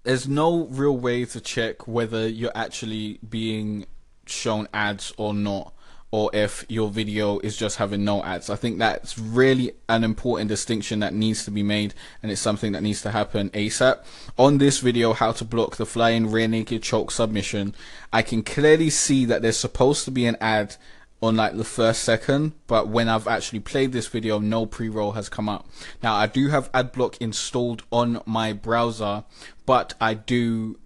there's 0.04 0.28
no 0.28 0.66
real 0.68 0.98
way 0.98 1.26
to 1.26 1.42
check 1.42 1.88
whether 1.88 2.28
you're 2.28 2.56
actually 2.56 3.20
being 3.28 3.86
shown 4.26 4.68
ads 4.74 5.12
or 5.18 5.34
not 5.34 5.74
or 6.12 6.32
if 6.34 6.66
your 6.70 6.90
video 6.90 7.40
is 7.40 7.56
just 7.56 7.78
having 7.78 8.04
no 8.04 8.24
ads. 8.24 8.50
I 8.50 8.56
think 8.56 8.80
that's 8.80 9.18
really 9.18 9.74
an 9.88 10.04
important 10.04 10.50
distinction 10.50 11.00
that 11.00 11.14
needs 11.14 11.46
to 11.46 11.52
be 11.52 11.62
made 11.62 11.94
and 12.24 12.32
it's 12.32 12.42
something 12.42 12.72
that 12.72 12.82
needs 12.82 13.02
to 13.04 13.12
happen 13.12 13.50
ASAP. 13.52 14.04
On 14.38 14.58
this 14.58 14.80
video, 14.80 15.14
how 15.14 15.32
to 15.34 15.46
block 15.46 15.78
the 15.78 15.86
flying 15.86 16.32
rear 16.32 16.48
naked 16.48 16.82
choke 16.82 17.12
submission, 17.12 17.76
I 18.12 18.24
can 18.24 18.42
clearly 18.42 18.90
see 18.90 19.26
that 19.26 19.42
there's 19.42 19.58
supposed 19.58 20.06
to 20.06 20.12
be 20.12 20.26
an 20.26 20.38
ad 20.42 20.76
on 21.22 21.36
like 21.36 21.58
the 21.58 21.66
first 21.66 22.04
second, 22.04 22.54
but 22.66 22.88
when 22.88 23.10
I've 23.10 23.28
actually 23.28 23.60
played 23.60 23.92
this 23.92 24.08
video, 24.08 24.40
no 24.40 24.66
pre-roll 24.66 25.12
has 25.12 25.28
come 25.28 25.50
up. 25.50 25.68
Now 26.02 26.16
I 26.16 26.28
do 26.28 26.48
have 26.48 26.72
AdBlock 26.72 27.18
installed 27.20 27.84
on 27.92 28.22
my 28.26 28.54
browser, 28.54 29.26
but 29.66 29.94
I 30.00 30.14
do 30.14 30.80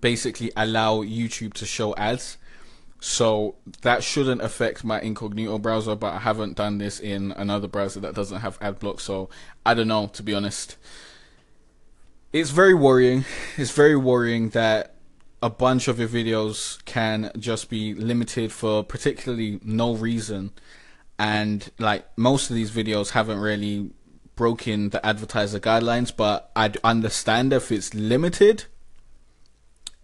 basically 0.00 0.52
allow 0.56 1.02
YouTube 1.02 1.54
to 1.54 1.66
show 1.66 1.94
ads 1.94 2.36
so 3.00 3.54
that 3.82 4.02
shouldn't 4.02 4.42
affect 4.42 4.84
my 4.84 5.00
incognito 5.00 5.58
browser, 5.58 5.94
but 5.94 6.14
I 6.14 6.18
haven't 6.18 6.56
done 6.56 6.78
this 6.78 6.98
in 6.98 7.32
another 7.32 7.68
browser 7.68 8.00
that 8.00 8.14
doesn't 8.14 8.40
have 8.40 8.58
ad 8.60 8.78
block, 8.78 9.00
so 9.00 9.28
I 9.64 9.74
don't 9.74 9.88
know 9.88 10.08
to 10.08 10.22
be 10.22 10.34
honest. 10.34 10.76
It's 12.32 12.50
very 12.50 12.74
worrying. 12.74 13.24
It's 13.56 13.70
very 13.70 13.96
worrying 13.96 14.50
that 14.50 14.94
a 15.42 15.48
bunch 15.50 15.88
of 15.88 15.98
your 15.98 16.08
videos 16.08 16.84
can 16.84 17.30
just 17.38 17.70
be 17.70 17.94
limited 17.94 18.52
for 18.52 18.82
particularly 18.82 19.60
no 19.62 19.94
reason 19.94 20.50
and 21.18 21.70
like 21.78 22.06
most 22.16 22.50
of 22.50 22.56
these 22.56 22.70
videos 22.70 23.10
haven't 23.10 23.38
really 23.38 23.90
broken 24.34 24.88
the 24.90 25.04
advertiser 25.06 25.60
guidelines 25.60 26.14
but 26.14 26.50
I'd 26.56 26.76
understand 26.82 27.52
if 27.52 27.70
it's 27.70 27.94
limited 27.94 28.64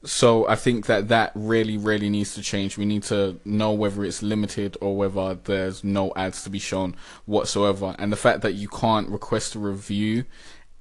so 0.05 0.47
I 0.49 0.57
think 0.57 0.87
that 0.87 1.09
that 1.09 1.33
really, 1.35 1.79
really 1.79 2.11
needs 2.11 2.35
to 2.35 2.43
change. 2.43 2.77
We 2.77 2.85
need 2.85 3.05
to 3.05 3.41
know 3.45 3.73
whether 3.73 4.05
it's 4.05 4.23
limited 4.23 4.77
or 4.81 4.97
whether 4.97 5.35
there's 5.35 5.83
no 5.83 6.13
ads 6.15 6.43
to 6.45 6.51
be 6.51 6.59
shown 6.59 6.97
whatsoever. 7.25 7.97
And 7.99 8.13
the 8.13 8.17
fact 8.17 8.43
that 8.43 8.53
you 8.53 8.69
can't 8.69 9.09
request 9.09 9.55
a 9.55 9.59
review 9.59 10.25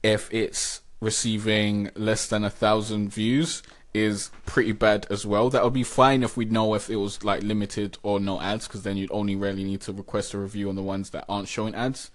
if 0.01 0.33
it's 0.33 0.81
receiving 0.99 1.89
less 1.95 2.27
than 2.27 2.43
a 2.43 2.49
thousand 2.49 3.09
views 3.09 3.63
is 3.93 4.31
pretty 4.45 4.71
bad 4.71 5.07
as 5.09 5.25
well. 5.25 5.49
That 5.49 5.63
would 5.63 5.73
be 5.73 5.83
fine 5.83 6.23
if 6.23 6.35
we'd 6.35 6.51
know 6.51 6.73
if 6.73 6.89
it 6.89 6.95
was 6.97 7.23
like 7.23 7.43
limited 7.43 7.97
or 8.03 8.19
no 8.19 8.41
ads, 8.41 8.67
because 8.67 8.83
then 8.83 8.97
you'd 8.97 9.11
only 9.11 9.35
really 9.35 9.63
need 9.63 9.81
to 9.81 9.93
request 9.93 10.33
a 10.33 10.39
review 10.39 10.69
on 10.69 10.75
the 10.75 10.81
ones 10.81 11.11
that 11.11 11.25
aren't 11.29 11.47
showing 11.47 11.75
ads. 11.75 12.11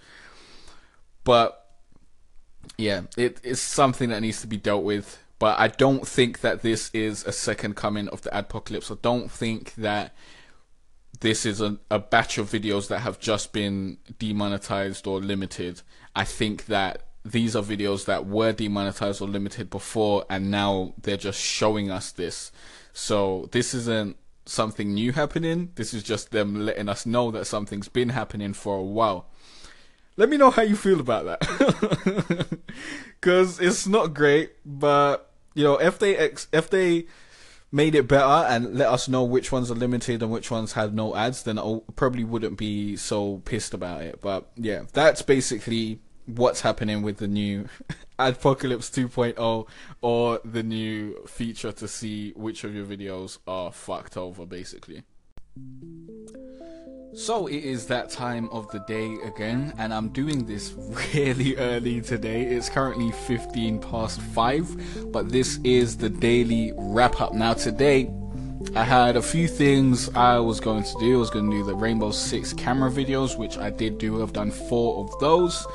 But 1.24 1.64
yeah, 2.76 3.02
it, 3.16 3.40
it's 3.42 3.60
something 3.60 4.10
that 4.10 4.20
needs 4.20 4.40
to 4.40 4.46
be 4.46 4.56
dealt 4.56 4.84
with 4.84 5.18
but 5.38 5.58
I 5.58 5.68
don't 5.68 6.06
think 6.06 6.40
that 6.40 6.62
this 6.62 6.90
is 6.92 7.24
a 7.24 7.32
second 7.32 7.76
coming 7.76 8.08
of 8.08 8.22
the 8.22 8.30
Adpocalypse. 8.30 8.90
I 8.90 8.98
don't 9.00 9.30
think 9.30 9.74
that 9.76 10.14
this 11.20 11.46
is 11.46 11.60
a, 11.60 11.78
a 11.90 11.98
batch 11.98 12.38
of 12.38 12.50
videos 12.50 12.88
that 12.88 13.00
have 13.00 13.18
just 13.18 13.52
been 13.52 13.98
demonetized 14.18 15.06
or 15.06 15.20
limited. 15.20 15.82
I 16.14 16.24
think 16.24 16.66
that 16.66 17.02
these 17.24 17.54
are 17.54 17.62
videos 17.62 18.06
that 18.06 18.26
were 18.26 18.52
demonetized 18.52 19.20
or 19.20 19.28
limited 19.28 19.70
before, 19.70 20.24
and 20.30 20.50
now 20.50 20.94
they're 21.00 21.16
just 21.16 21.40
showing 21.40 21.90
us 21.90 22.12
this. 22.12 22.50
So 22.92 23.48
this 23.52 23.74
isn't 23.74 24.16
something 24.46 24.94
new 24.94 25.12
happening. 25.12 25.70
This 25.74 25.94
is 25.94 26.02
just 26.02 26.30
them 26.30 26.64
letting 26.64 26.88
us 26.88 27.06
know 27.06 27.30
that 27.30 27.46
something's 27.46 27.88
been 27.88 28.08
happening 28.08 28.54
for 28.54 28.78
a 28.78 28.82
while. 28.82 29.26
Let 30.16 30.30
me 30.30 30.36
know 30.36 30.50
how 30.50 30.62
you 30.62 30.74
feel 30.74 30.98
about 30.98 31.26
that. 31.26 32.58
Because 33.20 33.60
it's 33.60 33.86
not 33.86 34.14
great, 34.14 34.52
but 34.64 35.27
you 35.58 35.64
know, 35.64 35.76
if 35.76 35.98
they 35.98 36.16
ex- 36.16 36.46
if 36.52 36.70
they 36.70 37.06
made 37.72 37.96
it 37.96 38.06
better 38.06 38.46
and 38.48 38.76
let 38.76 38.88
us 38.88 39.08
know 39.08 39.24
which 39.24 39.50
ones 39.50 39.72
are 39.72 39.74
limited 39.74 40.22
and 40.22 40.30
which 40.30 40.52
ones 40.52 40.74
had 40.74 40.94
no 40.94 41.16
ads, 41.16 41.42
then 41.42 41.58
I 41.58 41.80
probably 41.96 42.22
wouldn't 42.22 42.56
be 42.56 42.94
so 42.94 43.38
pissed 43.44 43.74
about 43.74 44.02
it. 44.02 44.20
But 44.20 44.48
yeah, 44.54 44.84
that's 44.92 45.20
basically 45.20 45.98
what's 46.26 46.60
happening 46.60 47.02
with 47.02 47.16
the 47.16 47.26
new 47.26 47.68
Adpocalypse 48.20 48.88
2.0 48.88 49.66
or 50.00 50.40
the 50.44 50.62
new 50.62 51.26
feature 51.26 51.72
to 51.72 51.88
see 51.88 52.32
which 52.36 52.62
of 52.62 52.72
your 52.72 52.86
videos 52.86 53.38
are 53.48 53.72
fucked 53.72 54.16
over, 54.16 54.46
basically. 54.46 55.02
So 57.18 57.48
it 57.48 57.64
is 57.64 57.86
that 57.88 58.10
time 58.10 58.48
of 58.52 58.70
the 58.70 58.78
day 58.78 59.16
again, 59.24 59.74
and 59.76 59.92
I'm 59.92 60.10
doing 60.10 60.46
this 60.46 60.72
really 61.14 61.56
early 61.56 62.00
today. 62.00 62.42
It's 62.42 62.68
currently 62.68 63.10
15 63.10 63.80
past 63.80 64.20
5, 64.20 65.10
but 65.10 65.28
this 65.28 65.58
is 65.64 65.96
the 65.96 66.08
daily 66.08 66.72
wrap 66.76 67.20
up. 67.20 67.34
Now, 67.34 67.54
today 67.54 68.08
I 68.76 68.84
had 68.84 69.16
a 69.16 69.22
few 69.22 69.48
things 69.48 70.08
I 70.10 70.38
was 70.38 70.60
going 70.60 70.84
to 70.84 70.94
do. 71.00 71.16
I 71.16 71.18
was 71.18 71.30
going 71.30 71.50
to 71.50 71.56
do 71.56 71.64
the 71.64 71.74
Rainbow 71.74 72.12
Six 72.12 72.52
camera 72.52 72.88
videos, 72.88 73.36
which 73.36 73.58
I 73.58 73.70
did 73.70 73.98
do. 73.98 74.22
I've 74.22 74.32
done 74.32 74.52
four 74.52 75.04
of 75.04 75.18
those. 75.18 75.66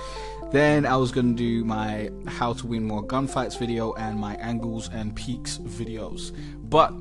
Then 0.54 0.86
I 0.86 0.96
was 0.96 1.12
going 1.12 1.36
to 1.36 1.38
do 1.38 1.66
my 1.66 2.10
how 2.26 2.54
to 2.54 2.68
win 2.68 2.86
more 2.86 3.06
gunfights 3.06 3.60
video 3.60 3.92
and 3.96 4.18
my 4.18 4.36
angles 4.36 4.90
and 4.94 5.14
peeks 5.14 5.58
videos. 5.58 6.32
But 6.70 6.94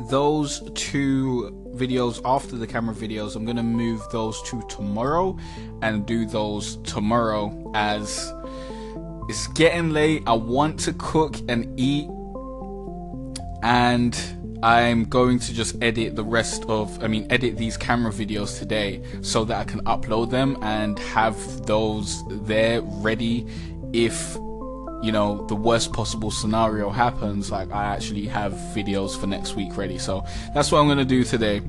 those 0.00 0.62
two 0.74 1.56
videos 1.74 2.20
after 2.24 2.56
the 2.56 2.66
camera 2.66 2.94
videos 2.94 3.36
i'm 3.36 3.44
gonna 3.44 3.62
move 3.62 4.02
those 4.10 4.42
to 4.42 4.62
tomorrow 4.68 5.36
and 5.82 6.06
do 6.06 6.26
those 6.26 6.76
tomorrow 6.78 7.70
as 7.74 8.32
it's 9.28 9.46
getting 9.48 9.90
late 9.90 10.22
i 10.26 10.32
want 10.32 10.78
to 10.78 10.92
cook 10.94 11.36
and 11.48 11.78
eat 11.78 12.08
and 13.62 14.36
i'm 14.62 15.04
going 15.04 15.38
to 15.38 15.52
just 15.52 15.80
edit 15.82 16.16
the 16.16 16.24
rest 16.24 16.64
of 16.64 17.02
i 17.02 17.06
mean 17.06 17.26
edit 17.30 17.56
these 17.56 17.76
camera 17.76 18.12
videos 18.12 18.58
today 18.58 19.02
so 19.22 19.44
that 19.44 19.58
i 19.58 19.64
can 19.64 19.80
upload 19.84 20.30
them 20.30 20.56
and 20.62 20.98
have 20.98 21.66
those 21.66 22.22
there 22.44 22.80
ready 22.82 23.46
if 23.92 24.36
you 25.02 25.10
know 25.10 25.44
the 25.48 25.56
worst 25.56 25.92
possible 25.92 26.30
scenario 26.30 26.88
happens 26.90 27.50
like 27.50 27.70
i 27.72 27.84
actually 27.84 28.24
have 28.26 28.52
videos 28.74 29.18
for 29.18 29.26
next 29.26 29.56
week 29.56 29.76
ready. 29.76 29.98
So 29.98 30.24
that's 30.54 30.70
what 30.70 30.78
i'm 30.78 30.86
going 30.86 30.98
to 30.98 31.04
do 31.04 31.24
today. 31.24 31.60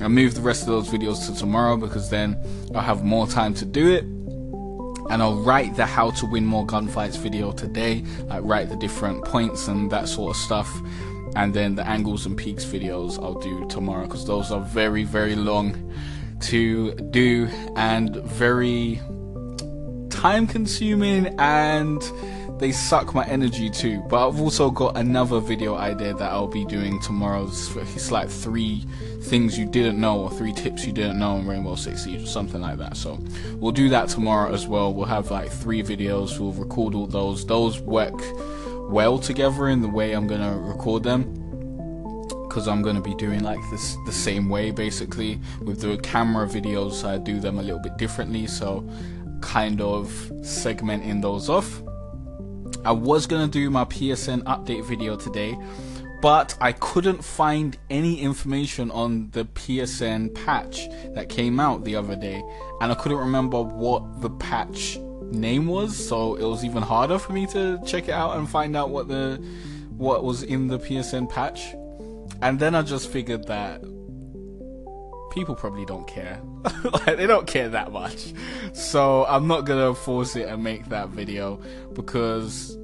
I 0.00 0.08
move 0.08 0.34
the 0.34 0.42
rest 0.42 0.62
of 0.62 0.68
those 0.68 0.88
videos 0.88 1.26
to 1.26 1.36
tomorrow 1.36 1.76
because 1.76 2.10
then 2.10 2.36
i'll 2.74 2.82
have 2.82 3.02
more 3.04 3.26
time 3.26 3.54
to 3.54 3.64
do 3.64 3.90
it. 3.90 4.04
And 5.10 5.22
I'll 5.22 5.40
write 5.40 5.74
the 5.74 5.86
how 5.86 6.10
to 6.10 6.26
win 6.26 6.44
more 6.44 6.66
gunfights 6.66 7.16
video 7.16 7.50
today, 7.52 8.04
like 8.26 8.42
write 8.44 8.68
the 8.68 8.76
different 8.76 9.24
points 9.24 9.66
and 9.66 9.90
that 9.90 10.06
sort 10.06 10.36
of 10.36 10.36
stuff. 10.36 10.70
And 11.34 11.54
then 11.54 11.76
the 11.76 11.86
angles 11.86 12.26
and 12.26 12.36
peeks 12.36 12.64
videos 12.66 13.18
I'll 13.22 13.40
do 13.40 13.66
tomorrow 13.68 14.04
because 14.04 14.26
those 14.26 14.50
are 14.52 14.60
very, 14.60 15.04
very 15.04 15.34
long 15.34 15.94
to 16.40 16.92
do 17.10 17.48
and 17.74 18.16
very 18.16 19.00
time 20.10 20.46
consuming 20.46 21.26
and 21.38 22.02
they 22.58 22.72
suck 22.72 23.14
my 23.14 23.24
energy 23.26 23.70
too. 23.70 24.02
But 24.08 24.28
I've 24.28 24.40
also 24.40 24.70
got 24.70 24.96
another 24.96 25.40
video 25.40 25.76
idea 25.76 26.14
that 26.14 26.30
I'll 26.30 26.48
be 26.48 26.64
doing 26.64 27.00
tomorrow. 27.00 27.44
It's 27.44 28.10
like 28.10 28.28
three 28.28 28.84
things 29.22 29.58
you 29.58 29.66
didn't 29.66 30.00
know 30.00 30.20
or 30.20 30.30
three 30.30 30.52
tips 30.52 30.84
you 30.84 30.92
didn't 30.92 31.18
know 31.18 31.36
in 31.36 31.46
Rainbow 31.46 31.74
Six 31.76 32.04
Siege 32.04 32.22
or 32.22 32.26
something 32.26 32.60
like 32.60 32.78
that. 32.78 32.96
So 32.96 33.18
we'll 33.56 33.72
do 33.72 33.88
that 33.90 34.08
tomorrow 34.08 34.52
as 34.52 34.66
well. 34.66 34.92
We'll 34.92 35.06
have 35.06 35.30
like 35.30 35.50
three 35.50 35.82
videos. 35.82 36.38
We'll 36.38 36.52
record 36.52 36.94
all 36.94 37.06
those. 37.06 37.46
Those 37.46 37.80
work 37.80 38.20
well 38.90 39.18
together 39.18 39.68
in 39.68 39.82
the 39.82 39.88
way 39.88 40.12
I'm 40.12 40.26
gonna 40.26 40.58
record 40.58 41.02
them 41.02 41.34
because 42.48 42.66
I'm 42.66 42.80
going 42.80 42.96
to 42.96 43.02
be 43.02 43.14
doing 43.14 43.42
like 43.42 43.60
this 43.70 43.94
the 44.06 44.12
same 44.12 44.48
way 44.48 44.70
basically 44.70 45.38
with 45.60 45.82
the 45.82 45.98
camera 45.98 46.46
videos 46.46 47.06
I 47.06 47.18
do 47.18 47.38
them 47.38 47.58
a 47.58 47.62
little 47.62 47.78
bit 47.78 47.98
differently 47.98 48.46
so 48.46 48.88
kind 49.42 49.82
of 49.82 50.08
segmenting 50.40 51.20
those 51.20 51.50
off 51.50 51.82
I 52.84 52.92
was 52.92 53.26
going 53.26 53.48
to 53.48 53.50
do 53.50 53.70
my 53.70 53.84
PSN 53.84 54.42
update 54.44 54.84
video 54.84 55.16
today 55.16 55.56
but 56.20 56.56
I 56.60 56.72
couldn't 56.72 57.22
find 57.22 57.78
any 57.90 58.20
information 58.20 58.90
on 58.90 59.30
the 59.30 59.44
PSN 59.44 60.34
patch 60.34 60.88
that 61.14 61.28
came 61.28 61.60
out 61.60 61.84
the 61.84 61.94
other 61.94 62.16
day 62.16 62.42
and 62.80 62.90
I 62.90 62.94
couldn't 62.94 63.18
remember 63.18 63.62
what 63.62 64.20
the 64.20 64.30
patch 64.30 64.98
name 65.30 65.66
was 65.66 65.96
so 65.96 66.34
it 66.36 66.44
was 66.44 66.64
even 66.64 66.82
harder 66.82 67.18
for 67.18 67.32
me 67.32 67.46
to 67.48 67.78
check 67.86 68.08
it 68.08 68.12
out 68.12 68.36
and 68.36 68.48
find 68.48 68.76
out 68.76 68.90
what 68.90 69.08
the 69.08 69.42
what 69.98 70.22
was 70.24 70.44
in 70.44 70.68
the 70.68 70.78
PSN 70.78 71.28
patch. 71.28 71.74
And 72.40 72.58
then 72.58 72.74
I 72.74 72.82
just 72.82 73.10
figured 73.10 73.46
that 73.48 73.82
people 75.38 75.54
probably 75.54 75.84
don't 75.84 76.08
care. 76.08 76.40
like, 76.84 77.16
they 77.16 77.26
don't 77.28 77.46
care 77.46 77.68
that 77.68 77.92
much. 77.92 78.32
So 78.72 79.24
I'm 79.26 79.46
not 79.46 79.60
gonna 79.66 79.94
force 79.94 80.34
it 80.34 80.48
and 80.48 80.64
make 80.64 80.88
that 80.88 81.10
video 81.10 81.60
because 81.92 82.76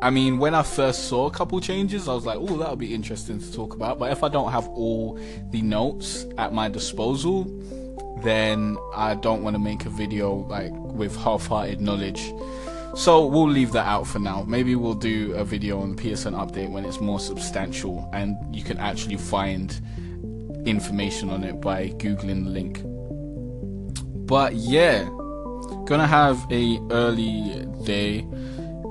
I 0.00 0.08
mean, 0.08 0.38
when 0.38 0.54
I 0.54 0.62
first 0.62 1.08
saw 1.08 1.26
a 1.26 1.30
couple 1.30 1.60
changes, 1.60 2.08
I 2.08 2.14
was 2.14 2.24
like, 2.24 2.38
oh, 2.38 2.56
that'll 2.56 2.76
be 2.76 2.94
interesting 2.94 3.38
to 3.38 3.52
talk 3.52 3.74
about. 3.74 3.98
But 3.98 4.12
if 4.12 4.22
I 4.24 4.28
don't 4.28 4.50
have 4.50 4.66
all 4.68 5.18
the 5.50 5.60
notes 5.60 6.26
at 6.38 6.54
my 6.54 6.70
disposal, 6.70 7.44
then 8.22 8.78
I 8.94 9.14
don't 9.14 9.42
want 9.42 9.54
to 9.54 9.60
make 9.60 9.84
a 9.84 9.90
video 9.90 10.46
like 10.48 10.72
with 10.72 11.14
half-hearted 11.16 11.82
knowledge. 11.82 12.32
So 12.96 13.26
we'll 13.26 13.48
leave 13.48 13.72
that 13.72 13.86
out 13.86 14.06
for 14.06 14.20
now. 14.20 14.42
Maybe 14.46 14.74
we'll 14.74 14.94
do 14.94 15.34
a 15.34 15.44
video 15.44 15.80
on 15.80 15.96
the 15.96 16.02
PSN 16.02 16.32
update 16.32 16.70
when 16.70 16.86
it's 16.86 17.00
more 17.00 17.20
substantial 17.20 18.08
and 18.14 18.36
you 18.54 18.62
can 18.62 18.78
actually 18.78 19.16
find 19.16 19.80
information 20.66 21.30
on 21.30 21.44
it 21.44 21.60
by 21.60 21.88
googling 21.90 22.44
the 22.44 22.50
link. 22.50 22.80
But 24.26 24.54
yeah, 24.54 25.04
gonna 25.86 26.06
have 26.06 26.46
a 26.50 26.78
early 26.90 27.66
day, 27.84 28.26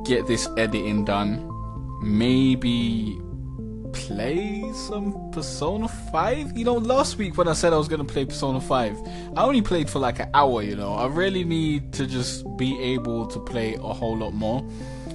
get 0.06 0.28
this 0.28 0.48
editing 0.58 1.06
done, 1.06 1.50
maybe 2.04 3.20
play 3.94 4.64
some 4.74 5.32
Persona 5.32 5.88
5? 5.88 6.58
You 6.58 6.66
know, 6.66 6.76
last 6.76 7.18
week 7.18 7.38
when 7.38 7.48
I 7.48 7.54
said 7.54 7.74
I 7.74 7.78
was 7.78 7.88
gonna 7.88 8.04
play 8.04 8.26
Persona 8.26 8.60
5, 8.60 8.98
I 9.36 9.44
only 9.44 9.62
played 9.62 9.90
for 9.90 10.00
like 10.00 10.20
an 10.20 10.30
hour, 10.34 10.62
you 10.62 10.76
know. 10.76 10.94
I 10.94 11.08
really 11.08 11.44
need 11.44 11.94
to 11.94 12.06
just 12.06 12.46
be 12.58 12.80
able 12.80 13.26
to 13.28 13.40
play 13.40 13.76
a 13.76 13.94
whole 13.94 14.18
lot 14.18 14.34
more. 14.34 14.68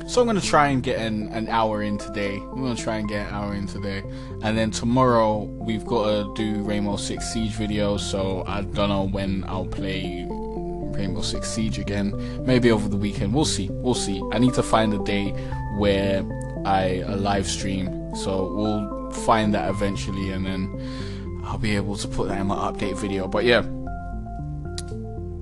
So 0.08 0.22
I'm 0.22 0.26
gonna 0.26 0.40
try 0.40 0.68
and 0.68 0.82
get 0.82 0.98
an, 0.98 1.28
an 1.28 1.48
hour 1.48 1.82
in 1.82 1.98
today. 1.98 2.36
I'm 2.36 2.62
gonna 2.62 2.74
try 2.74 2.96
and 2.96 3.06
get 3.06 3.28
an 3.28 3.34
hour 3.34 3.52
in 3.52 3.66
today. 3.66 4.02
And 4.42 4.56
then 4.56 4.70
tomorrow 4.70 5.42
we've 5.42 5.84
gotta 5.84 6.32
do 6.34 6.62
Rainbow 6.62 6.96
Six 6.96 7.30
Siege 7.30 7.52
video. 7.52 7.98
so 7.98 8.42
I 8.46 8.62
don't 8.62 8.88
know 8.88 9.06
when 9.06 9.44
I'll 9.46 9.66
play 9.66 10.26
Rainbow 10.26 11.20
Six 11.20 11.50
Siege 11.50 11.78
again. 11.78 12.14
Maybe 12.46 12.70
over 12.70 12.88
the 12.88 12.96
weekend. 12.96 13.34
We'll 13.34 13.44
see. 13.44 13.68
We'll 13.70 13.92
see. 13.92 14.22
I 14.32 14.38
need 14.38 14.54
to 14.54 14.62
find 14.62 14.94
a 14.94 15.04
day 15.04 15.32
where 15.76 16.24
I 16.64 17.02
live 17.08 17.46
stream 17.46 18.14
so 18.16 18.50
we'll 18.54 19.10
find 19.10 19.52
that 19.52 19.68
eventually 19.68 20.30
and 20.30 20.46
then 20.46 21.42
I'll 21.44 21.58
be 21.58 21.76
able 21.76 21.96
to 21.98 22.08
put 22.08 22.28
that 22.28 22.40
in 22.40 22.46
my 22.46 22.56
update 22.56 22.98
video. 22.98 23.28
But 23.28 23.44
yeah, 23.44 23.60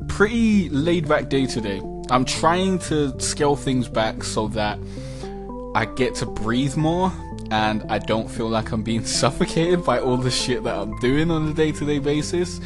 pretty 0.09 0.69
laid 0.71 1.09
back 1.09 1.29
day 1.29 1.47
today. 1.47 1.81
I'm 2.11 2.25
trying 2.25 2.79
to 2.81 3.19
scale 3.21 3.57
things 3.57 3.89
back 3.89 4.23
so 4.23 4.49
that 4.49 4.79
I 5.75 5.87
get 5.87 6.15
to 6.17 6.27
breathe 6.27 6.77
more 6.77 7.13
and 7.51 7.85
I 7.89 7.99
don't 7.99 8.29
feel 8.29 8.49
like 8.49 8.71
I'm 8.73 8.83
being 8.83 9.05
suffocated 9.21 9.85
by 9.85 9.99
all 9.99 10.17
the 10.17 10.31
shit 10.31 10.63
that 10.65 10.77
I'm 10.77 10.97
doing 11.01 11.31
on 11.31 11.49
a 11.49 11.55
day 11.55 11.73
to 11.73 11.85
day 11.85 11.99
basis. 11.99 12.61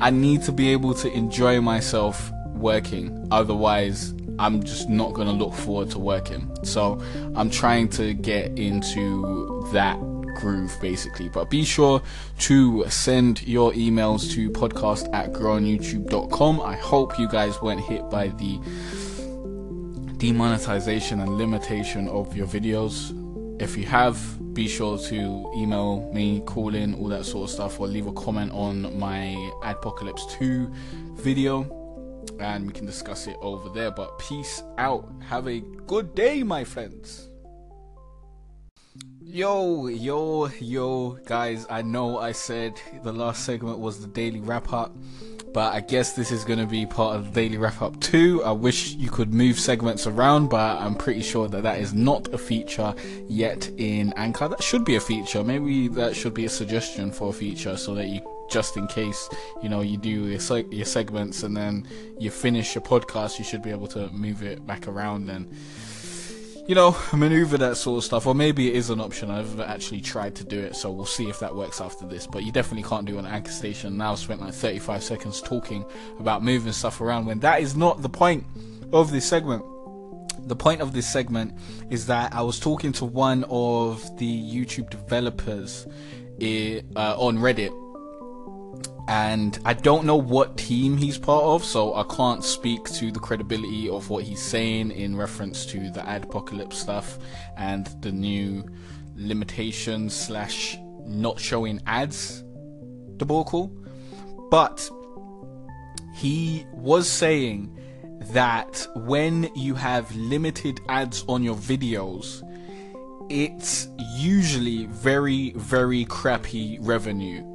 I 0.00 0.10
need 0.10 0.42
to 0.42 0.52
be 0.52 0.70
able 0.70 0.94
to 0.94 1.12
enjoy 1.12 1.60
myself 1.60 2.30
working. 2.54 3.26
Otherwise, 3.30 4.14
I'm 4.38 4.62
just 4.62 4.88
not 4.88 5.12
going 5.12 5.28
to 5.28 5.34
look 5.34 5.54
forward 5.54 5.90
to 5.90 5.98
working. 5.98 6.50
So 6.64 7.00
I'm 7.36 7.50
trying 7.50 7.88
to 7.90 8.14
get 8.14 8.58
into 8.58 9.68
that 9.72 9.98
groove 10.34 10.76
basically. 10.80 11.28
But 11.28 11.50
be 11.50 11.64
sure 11.64 12.02
to 12.40 12.84
send 12.88 13.46
your 13.46 13.72
emails 13.72 14.30
to 14.32 14.50
podcast 14.50 15.12
at 15.14 15.32
growonyoutube.com. 15.32 16.60
I 16.60 16.76
hope 16.76 17.18
you 17.18 17.28
guys 17.28 17.60
weren't 17.62 17.80
hit 17.80 18.08
by 18.10 18.28
the 18.28 18.58
demonetization 20.18 21.20
and 21.20 21.36
limitation 21.36 22.08
of 22.08 22.36
your 22.36 22.46
videos. 22.46 23.12
If 23.60 23.76
you 23.76 23.84
have, 23.86 24.18
be 24.54 24.68
sure 24.68 24.98
to 24.98 25.52
email 25.56 26.10
me, 26.12 26.40
call 26.40 26.74
in, 26.74 26.94
all 26.94 27.08
that 27.08 27.24
sort 27.24 27.48
of 27.48 27.54
stuff, 27.54 27.80
or 27.80 27.86
leave 27.86 28.06
a 28.06 28.12
comment 28.12 28.52
on 28.52 28.98
my 28.98 29.34
Adpocalypse 29.62 30.30
2 30.38 30.72
video 31.14 31.84
and 32.40 32.66
we 32.66 32.72
can 32.72 32.86
discuss 32.86 33.26
it 33.26 33.36
over 33.40 33.68
there. 33.68 33.90
But 33.90 34.18
peace 34.18 34.62
out. 34.78 35.10
Have 35.28 35.48
a 35.48 35.60
good 35.60 36.14
day, 36.14 36.42
my 36.42 36.64
friends. 36.64 37.28
Yo, 39.34 39.88
yo, 39.88 40.46
yo, 40.60 41.18
guys. 41.24 41.66
I 41.68 41.82
know 41.82 42.18
I 42.18 42.30
said 42.30 42.80
the 43.02 43.12
last 43.12 43.44
segment 43.44 43.80
was 43.80 44.00
the 44.00 44.06
daily 44.06 44.38
wrap 44.38 44.72
up, 44.72 44.94
but 45.52 45.74
I 45.74 45.80
guess 45.80 46.12
this 46.12 46.30
is 46.30 46.44
going 46.44 46.60
to 46.60 46.66
be 46.66 46.86
part 46.86 47.16
of 47.16 47.24
the 47.24 47.30
daily 47.32 47.58
wrap 47.58 47.82
up 47.82 47.98
too. 47.98 48.44
I 48.44 48.52
wish 48.52 48.94
you 48.94 49.10
could 49.10 49.34
move 49.34 49.58
segments 49.58 50.06
around, 50.06 50.50
but 50.50 50.80
I'm 50.80 50.94
pretty 50.94 51.22
sure 51.22 51.48
that 51.48 51.64
that 51.64 51.80
is 51.80 51.92
not 51.92 52.32
a 52.32 52.38
feature 52.38 52.94
yet 53.26 53.68
in 53.76 54.12
Anchor. 54.12 54.46
That 54.46 54.62
should 54.62 54.84
be 54.84 54.94
a 54.94 55.00
feature. 55.00 55.42
Maybe 55.42 55.88
that 55.88 56.14
should 56.14 56.34
be 56.34 56.44
a 56.44 56.48
suggestion 56.48 57.10
for 57.10 57.30
a 57.30 57.32
feature 57.32 57.76
so 57.76 57.92
that 57.96 58.06
you 58.06 58.20
just 58.48 58.76
in 58.76 58.86
case 58.86 59.28
you 59.62 59.68
know 59.68 59.80
you 59.80 59.96
do 59.96 60.10
your, 60.28 60.58
your 60.70 60.84
segments 60.84 61.42
and 61.42 61.56
then 61.56 61.88
you 62.18 62.30
finish 62.30 62.74
your 62.74 62.82
podcast 62.82 63.38
you 63.38 63.44
should 63.44 63.62
be 63.62 63.70
able 63.70 63.86
to 63.86 64.08
move 64.10 64.42
it 64.42 64.64
back 64.66 64.86
around 64.86 65.30
and 65.30 65.50
you 66.66 66.74
know 66.74 66.96
maneuver 67.12 67.58
that 67.58 67.76
sort 67.76 67.98
of 67.98 68.04
stuff. 68.04 68.26
Or 68.26 68.34
maybe 68.34 68.68
it 68.68 68.76
is 68.76 68.90
an 68.90 69.00
option. 69.00 69.30
I've 69.30 69.60
actually 69.60 70.00
tried 70.00 70.34
to 70.36 70.44
do 70.44 70.58
it 70.58 70.76
so 70.76 70.90
we'll 70.90 71.06
see 71.06 71.28
if 71.28 71.40
that 71.40 71.54
works 71.54 71.80
after 71.80 72.06
this. 72.06 72.26
But 72.26 72.44
you 72.44 72.52
definitely 72.52 72.88
can't 72.88 73.06
do 73.06 73.18
an 73.18 73.26
anchor 73.26 73.52
station. 73.52 73.96
Now 73.96 74.12
I've 74.12 74.18
spent 74.18 74.40
like 74.40 74.54
35 74.54 75.02
seconds 75.02 75.40
talking 75.40 75.84
about 76.18 76.42
moving 76.42 76.72
stuff 76.72 77.00
around 77.00 77.26
when 77.26 77.40
that 77.40 77.60
is 77.60 77.76
not 77.76 78.02
the 78.02 78.08
point 78.08 78.44
of 78.92 79.10
this 79.10 79.26
segment. 79.26 79.64
The 80.46 80.56
point 80.56 80.82
of 80.82 80.92
this 80.92 81.10
segment 81.10 81.54
is 81.90 82.06
that 82.06 82.34
I 82.34 82.42
was 82.42 82.60
talking 82.60 82.92
to 82.94 83.04
one 83.04 83.44
of 83.48 84.18
the 84.18 84.26
YouTube 84.26 84.90
developers 84.90 85.86
uh, 86.40 87.16
on 87.16 87.38
Reddit 87.38 87.83
and 89.06 89.58
I 89.64 89.74
don't 89.74 90.06
know 90.06 90.16
what 90.16 90.56
team 90.56 90.96
he's 90.96 91.18
part 91.18 91.44
of, 91.44 91.62
so 91.62 91.94
I 91.94 92.04
can't 92.04 92.42
speak 92.42 92.84
to 92.84 93.12
the 93.12 93.20
credibility 93.20 93.88
of 93.88 94.08
what 94.08 94.24
he's 94.24 94.40
saying 94.40 94.92
in 94.92 95.14
reference 95.14 95.66
to 95.66 95.90
the 95.90 96.00
Adpocalypse 96.00 96.74
stuff 96.74 97.18
and 97.58 97.86
the 98.00 98.10
new 98.10 98.64
limitations 99.14 100.16
slash 100.16 100.78
not 101.04 101.38
showing 101.38 101.82
ads 101.86 102.44
debacle. 103.18 103.70
But 104.50 104.88
he 106.14 106.64
was 106.72 107.08
saying 107.08 107.78
that 108.32 108.86
when 108.96 109.50
you 109.54 109.74
have 109.74 110.14
limited 110.16 110.80
ads 110.88 111.24
on 111.28 111.42
your 111.42 111.56
videos, 111.56 112.42
it's 113.28 113.88
usually 114.16 114.86
very, 114.86 115.50
very 115.56 116.06
crappy 116.06 116.78
revenue 116.80 117.53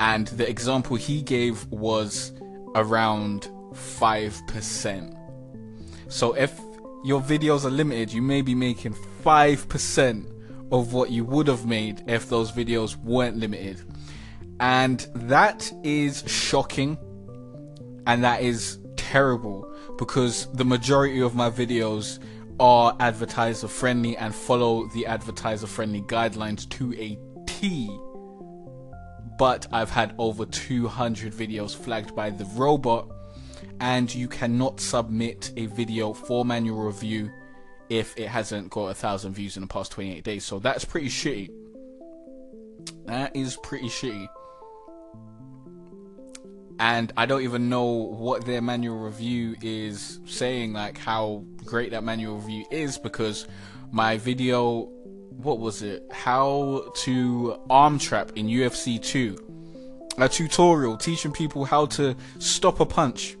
and 0.00 0.28
the 0.28 0.48
example 0.48 0.96
he 0.96 1.22
gave 1.22 1.66
was 1.66 2.32
around 2.74 3.48
5%. 3.72 5.14
So 6.08 6.32
if 6.34 6.58
your 7.04 7.20
videos 7.20 7.64
are 7.64 7.70
limited, 7.70 8.12
you 8.12 8.22
may 8.22 8.42
be 8.42 8.54
making 8.54 8.94
5% 9.24 10.32
of 10.70 10.92
what 10.92 11.10
you 11.10 11.24
would 11.24 11.46
have 11.48 11.66
made 11.66 12.02
if 12.06 12.28
those 12.28 12.52
videos 12.52 12.96
weren't 12.96 13.36
limited. 13.36 13.82
And 14.60 15.06
that 15.14 15.70
is 15.82 16.24
shocking 16.26 16.98
and 18.06 18.24
that 18.24 18.42
is 18.42 18.78
terrible 18.96 19.72
because 19.98 20.50
the 20.52 20.64
majority 20.64 21.20
of 21.20 21.34
my 21.34 21.50
videos 21.50 22.18
are 22.60 22.96
advertiser 22.98 23.68
friendly 23.68 24.16
and 24.16 24.34
follow 24.34 24.88
the 24.88 25.06
advertiser 25.06 25.66
friendly 25.66 26.02
guidelines 26.02 26.68
to 26.70 26.92
a 26.94 27.18
T. 27.46 27.88
But 29.38 29.68
I've 29.72 29.90
had 29.90 30.14
over 30.18 30.44
200 30.44 31.32
videos 31.32 31.74
flagged 31.74 32.14
by 32.16 32.30
the 32.30 32.44
robot, 32.56 33.08
and 33.80 34.12
you 34.12 34.26
cannot 34.28 34.80
submit 34.80 35.52
a 35.56 35.66
video 35.66 36.12
for 36.12 36.44
manual 36.44 36.82
review 36.82 37.30
if 37.88 38.18
it 38.18 38.28
hasn't 38.28 38.70
got 38.70 38.88
a 38.88 38.94
thousand 38.94 39.34
views 39.34 39.56
in 39.56 39.62
the 39.62 39.68
past 39.68 39.92
28 39.92 40.24
days. 40.24 40.44
So 40.44 40.58
that's 40.58 40.84
pretty 40.84 41.08
shitty. 41.08 41.50
That 43.06 43.34
is 43.34 43.56
pretty 43.62 43.88
shitty. 43.88 44.28
And 46.80 47.12
I 47.16 47.26
don't 47.26 47.42
even 47.42 47.68
know 47.68 47.86
what 47.86 48.44
their 48.44 48.60
manual 48.60 48.98
review 48.98 49.56
is 49.62 50.20
saying, 50.26 50.72
like 50.74 50.98
how 50.98 51.44
great 51.64 51.90
that 51.92 52.04
manual 52.04 52.36
review 52.36 52.66
is, 52.70 52.98
because 52.98 53.48
my 53.90 54.18
video, 54.18 54.88
what 55.38 55.60
was 55.60 55.82
it? 55.82 56.04
How 56.10 56.92
to 57.04 57.60
arm 57.70 57.98
trap 57.98 58.32
in 58.34 58.48
UFC 58.48 59.00
2. 59.00 60.16
A 60.18 60.28
tutorial 60.28 60.96
teaching 60.96 61.30
people 61.30 61.64
how 61.64 61.86
to 61.86 62.16
stop 62.40 62.80
a 62.80 62.86
punch 62.86 63.36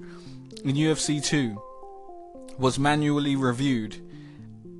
in 0.64 0.76
UFC 0.76 1.22
2 1.22 1.60
was 2.56 2.78
manually 2.78 3.34
reviewed 3.34 3.96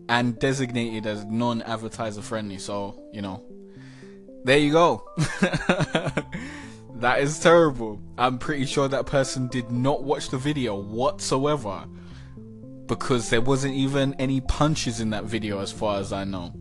and 0.09 0.39
designated 0.39 1.07
as 1.07 1.25
non 1.25 1.61
advertiser 1.63 2.23
friendly. 2.23 2.57
So, 2.57 3.03
you 3.13 3.21
know, 3.21 3.43
there 4.45 4.59
you 4.59 4.71
go. 4.71 5.05
that 6.95 7.19
is 7.19 7.41
terrible. 7.41 8.01
I'm 8.17 8.39
pretty 8.39 8.65
sure 8.65 8.87
that 8.87 9.07
person 9.07 9.49
did 9.49 9.73
not 9.73 10.05
watch 10.05 10.31
the 10.31 10.39
video 10.39 10.81
whatsoever 10.81 11.85
because 12.87 13.29
there 13.29 13.41
wasn't 13.41 13.75
even 13.75 14.15
any 14.21 14.41
punches 14.41 15.01
in 15.01 15.11
that 15.11 15.25
video 15.25 15.59
as 15.59 15.73
far 15.73 15.99
as 15.99 16.13
I 16.13 16.23
know. 16.23 16.55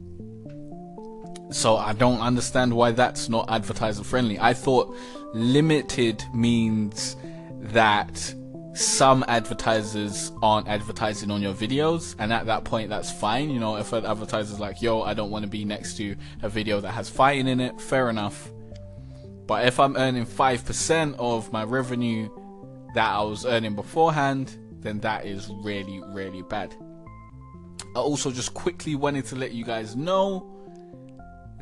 So 1.50 1.78
I 1.78 1.94
don't 1.94 2.20
understand 2.20 2.74
why 2.74 2.92
that's 2.92 3.30
not 3.30 3.50
advertiser 3.50 4.04
friendly. 4.04 4.38
I 4.40 4.54
thought 4.54 4.94
limited 5.34 6.24
means 6.34 7.16
that 7.62 8.34
some 8.74 9.26
advertisers 9.28 10.32
aren't 10.44 10.68
advertising 10.68 11.32
on 11.32 11.42
your 11.42 11.54
videos 11.54 12.16
and 12.20 12.32
at 12.32 12.46
that 12.46 12.64
point 12.64 12.90
that's 12.90 13.12
fine. 13.12 13.50
You 13.50 13.60
know 13.60 13.78
if 13.78 13.92
an 13.92 14.06
advertiser's 14.06 14.60
like 14.60 14.82
yo 14.82 15.02
i 15.02 15.16
don't 15.16 15.32
want 15.32 15.44
to 15.44 15.50
be 15.50 15.66
next 15.66 15.98
to 15.98 16.16
a 16.44 16.50
video 16.50 16.80
that 16.82 16.92
has 16.92 17.10
fighting 17.10 17.48
in 17.48 17.60
it 17.60 17.80
fair 17.82 18.10
enough. 18.10 18.52
But 19.48 19.66
if 19.66 19.80
i'm 19.80 19.96
earning 19.98 20.26
5% 20.26 21.16
of 21.18 21.52
my 21.52 21.64
revenue 21.64 22.30
that 22.94 23.10
i 23.10 23.22
was 23.24 23.46
earning 23.46 23.76
beforehand 23.76 24.58
then 24.82 25.00
that 25.00 25.26
is 25.26 25.50
really 25.64 26.02
really 26.10 26.44
bad. 26.44 26.76
I 27.96 28.00
also 28.00 28.30
just 28.32 28.54
quickly 28.54 28.94
wanted 28.94 29.26
to 29.28 29.36
let 29.36 29.54
you 29.54 29.66
guys 29.66 29.96
know 29.96 30.57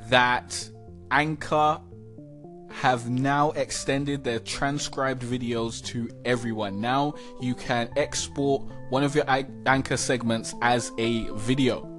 that 0.10 0.70
anchor 1.12 1.80
have 2.70 3.10
now 3.10 3.52
extended 3.52 4.24
their 4.24 4.40
transcribed 4.40 5.24
videos 5.24 5.84
to 5.86 6.10
everyone. 6.26 6.82
Now 6.82 7.14
you 7.40 7.56
can 7.56 7.90
export 7.96 8.64
one 8.90 9.04
of 9.04 9.16
your 9.16 9.26
anchor 9.28 9.98
segments 9.98 10.54
as 10.62 10.92
a 10.98 11.24
video. 11.36 11.90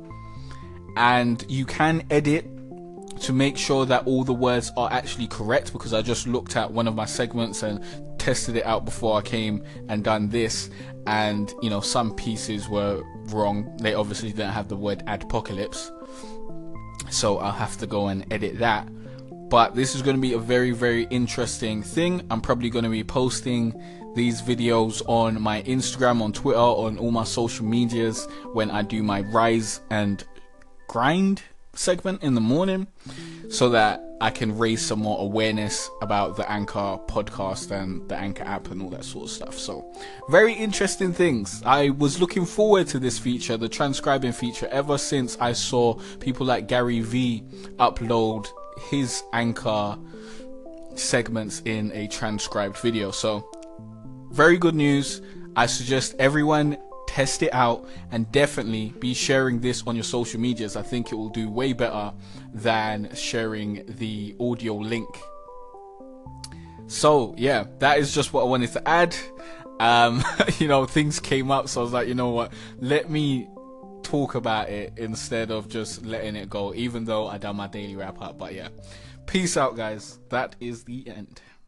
And 0.97 1.45
you 1.49 1.65
can 1.65 2.05
edit 2.11 2.47
to 3.21 3.33
make 3.33 3.57
sure 3.57 3.87
that 3.87 4.07
all 4.07 4.25
the 4.25 4.33
words 4.35 4.71
are 4.77 4.93
actually 4.93 5.27
correct 5.29 5.73
because 5.73 5.95
I 5.95 6.03
just 6.03 6.27
looked 6.27 6.57
at 6.57 6.71
one 6.71 6.87
of 6.87 6.95
my 6.95 7.07
segments 7.07 7.63
and 7.63 7.83
tested 8.19 8.57
it 8.57 8.67
out 8.67 8.85
before 8.85 9.19
I 9.19 9.23
came 9.23 9.65
and 9.89 10.05
done 10.05 10.29
this 10.29 10.69
and 11.07 11.53
you 11.63 11.71
know 11.71 11.81
some 11.81 12.15
pieces 12.15 12.69
were 12.69 13.03
wrong 13.27 13.75
they 13.81 13.95
obviously 13.95 14.31
didn't 14.31 14.51
have 14.51 14.69
the 14.69 14.77
word 14.77 15.03
Adpocalypse 15.07 15.91
so 17.11 17.39
I'll 17.39 17.53
have 17.53 17.77
to 17.79 17.87
go 17.87 18.09
and 18.09 18.25
edit 18.33 18.59
that. 18.59 18.89
But 19.49 19.75
this 19.77 19.95
is 19.95 20.03
going 20.03 20.17
to 20.17 20.23
be 20.23 20.33
a 20.33 20.39
very 20.39 20.73
very 20.73 21.05
interesting 21.05 21.83
thing. 21.83 22.27
I'm 22.31 22.41
probably 22.41 22.71
going 22.71 22.85
to 22.85 22.91
be 22.91 23.05
posting 23.05 23.81
these 24.17 24.41
videos 24.41 25.03
on 25.07 25.41
my 25.43 25.63
instagram 25.65 26.23
on 26.23 26.33
twitter 26.33 26.59
on 26.59 26.97
all 26.97 27.11
my 27.11 27.23
social 27.23 27.67
medias 27.67 28.27
when 28.55 28.71
i 28.71 28.81
do 28.81 29.03
my 29.03 29.21
rise 29.21 29.83
and 29.91 30.25
grind 30.89 31.43
segment 31.77 32.23
in 32.23 32.35
the 32.35 32.41
morning 32.41 32.87
so 33.49 33.69
that 33.69 34.03
i 34.21 34.31
can 34.31 34.57
raise 34.57 34.85
some 34.85 34.99
more 34.99 35.21
awareness 35.21 35.89
about 36.03 36.37
the 36.37 36.51
anchor 36.51 36.99
podcast 37.09 37.71
and 37.71 38.09
the 38.09 38.17
anchor 38.17 38.45
app 38.45 38.71
and 38.71 38.83
all 38.83 38.91
that 38.91 39.05
sort 39.05 39.25
of 39.25 39.31
stuff 39.31 39.59
so 39.59 39.93
very 40.29 40.53
interesting 40.53 41.13
things 41.13 41.63
i 41.65 41.91
was 41.91 42.21
looking 42.21 42.45
forward 42.45 42.87
to 42.87 42.99
this 42.99 43.19
feature 43.19 43.57
the 43.57 43.69
transcribing 43.69 44.33
feature 44.33 44.69
ever 44.71 44.99
since 44.99 45.37
i 45.41 45.53
saw 45.53 45.95
people 46.19 46.47
like 46.47 46.67
gary 46.67 47.01
vee 47.01 47.43
upload 47.79 48.47
his 48.91 49.23
anchor 49.33 49.97
segments 50.99 51.61
in 51.65 51.93
a 51.93 52.09
transcribed 52.09 52.79
video. 52.79 53.11
So, 53.11 53.49
very 54.31 54.59
good 54.59 54.75
news. 54.75 55.23
I 55.55 55.67
suggest 55.67 56.15
everyone 56.19 56.77
test 57.17 57.43
it 57.43 57.55
out 57.55 57.89
and 58.11 58.31
definitely 58.31 58.93
be 58.99 59.15
sharing 59.15 59.59
this 59.59 59.83
on 59.87 59.97
your 59.97 60.05
social 60.05 60.39
medias. 60.39 60.77
I 60.77 60.83
think 60.83 61.13
it 61.13 61.15
will 61.15 61.31
do 61.31 61.49
way 61.49 61.73
better 61.73 62.13
than 62.53 63.09
sharing 63.15 63.87
the 63.87 64.37
audio 64.39 64.75
link. 64.75 65.09
So, 66.89 67.35
yeah, 67.39 67.65
that 67.79 67.99
is 67.99 68.15
just 68.15 68.35
what 68.35 68.43
I 68.43 68.45
wanted 68.45 68.71
to 68.73 68.87
add. 68.87 69.17
Um, 69.81 70.23
you 70.59 70.69
know, 70.69 70.85
things 70.85 71.19
came 71.19 71.51
up, 71.51 71.71
so 71.71 71.81
I 71.81 71.85
was 71.85 71.93
like, 71.95 72.07
you 72.07 72.15
know 72.15 72.33
what, 72.33 72.53
let 72.81 73.09
me 73.09 73.49
talk 74.03 74.35
about 74.35 74.69
it 74.69 74.93
instead 74.99 75.51
of 75.51 75.71
just 75.71 76.05
letting 76.05 76.37
it 76.37 76.51
go, 76.51 76.75
even 76.75 77.07
though 77.07 77.29
I 77.29 77.39
done 77.39 77.57
my 77.57 77.67
daily 77.67 77.97
wrap 77.97 78.21
up. 78.21 78.37
But 78.37 78.53
yeah, 78.53 78.69
peace 79.25 79.57
out, 79.57 79.75
guys. 79.75 80.19
That 80.29 80.55
is 80.61 80.85
the 80.85 81.09
end. 81.09 81.41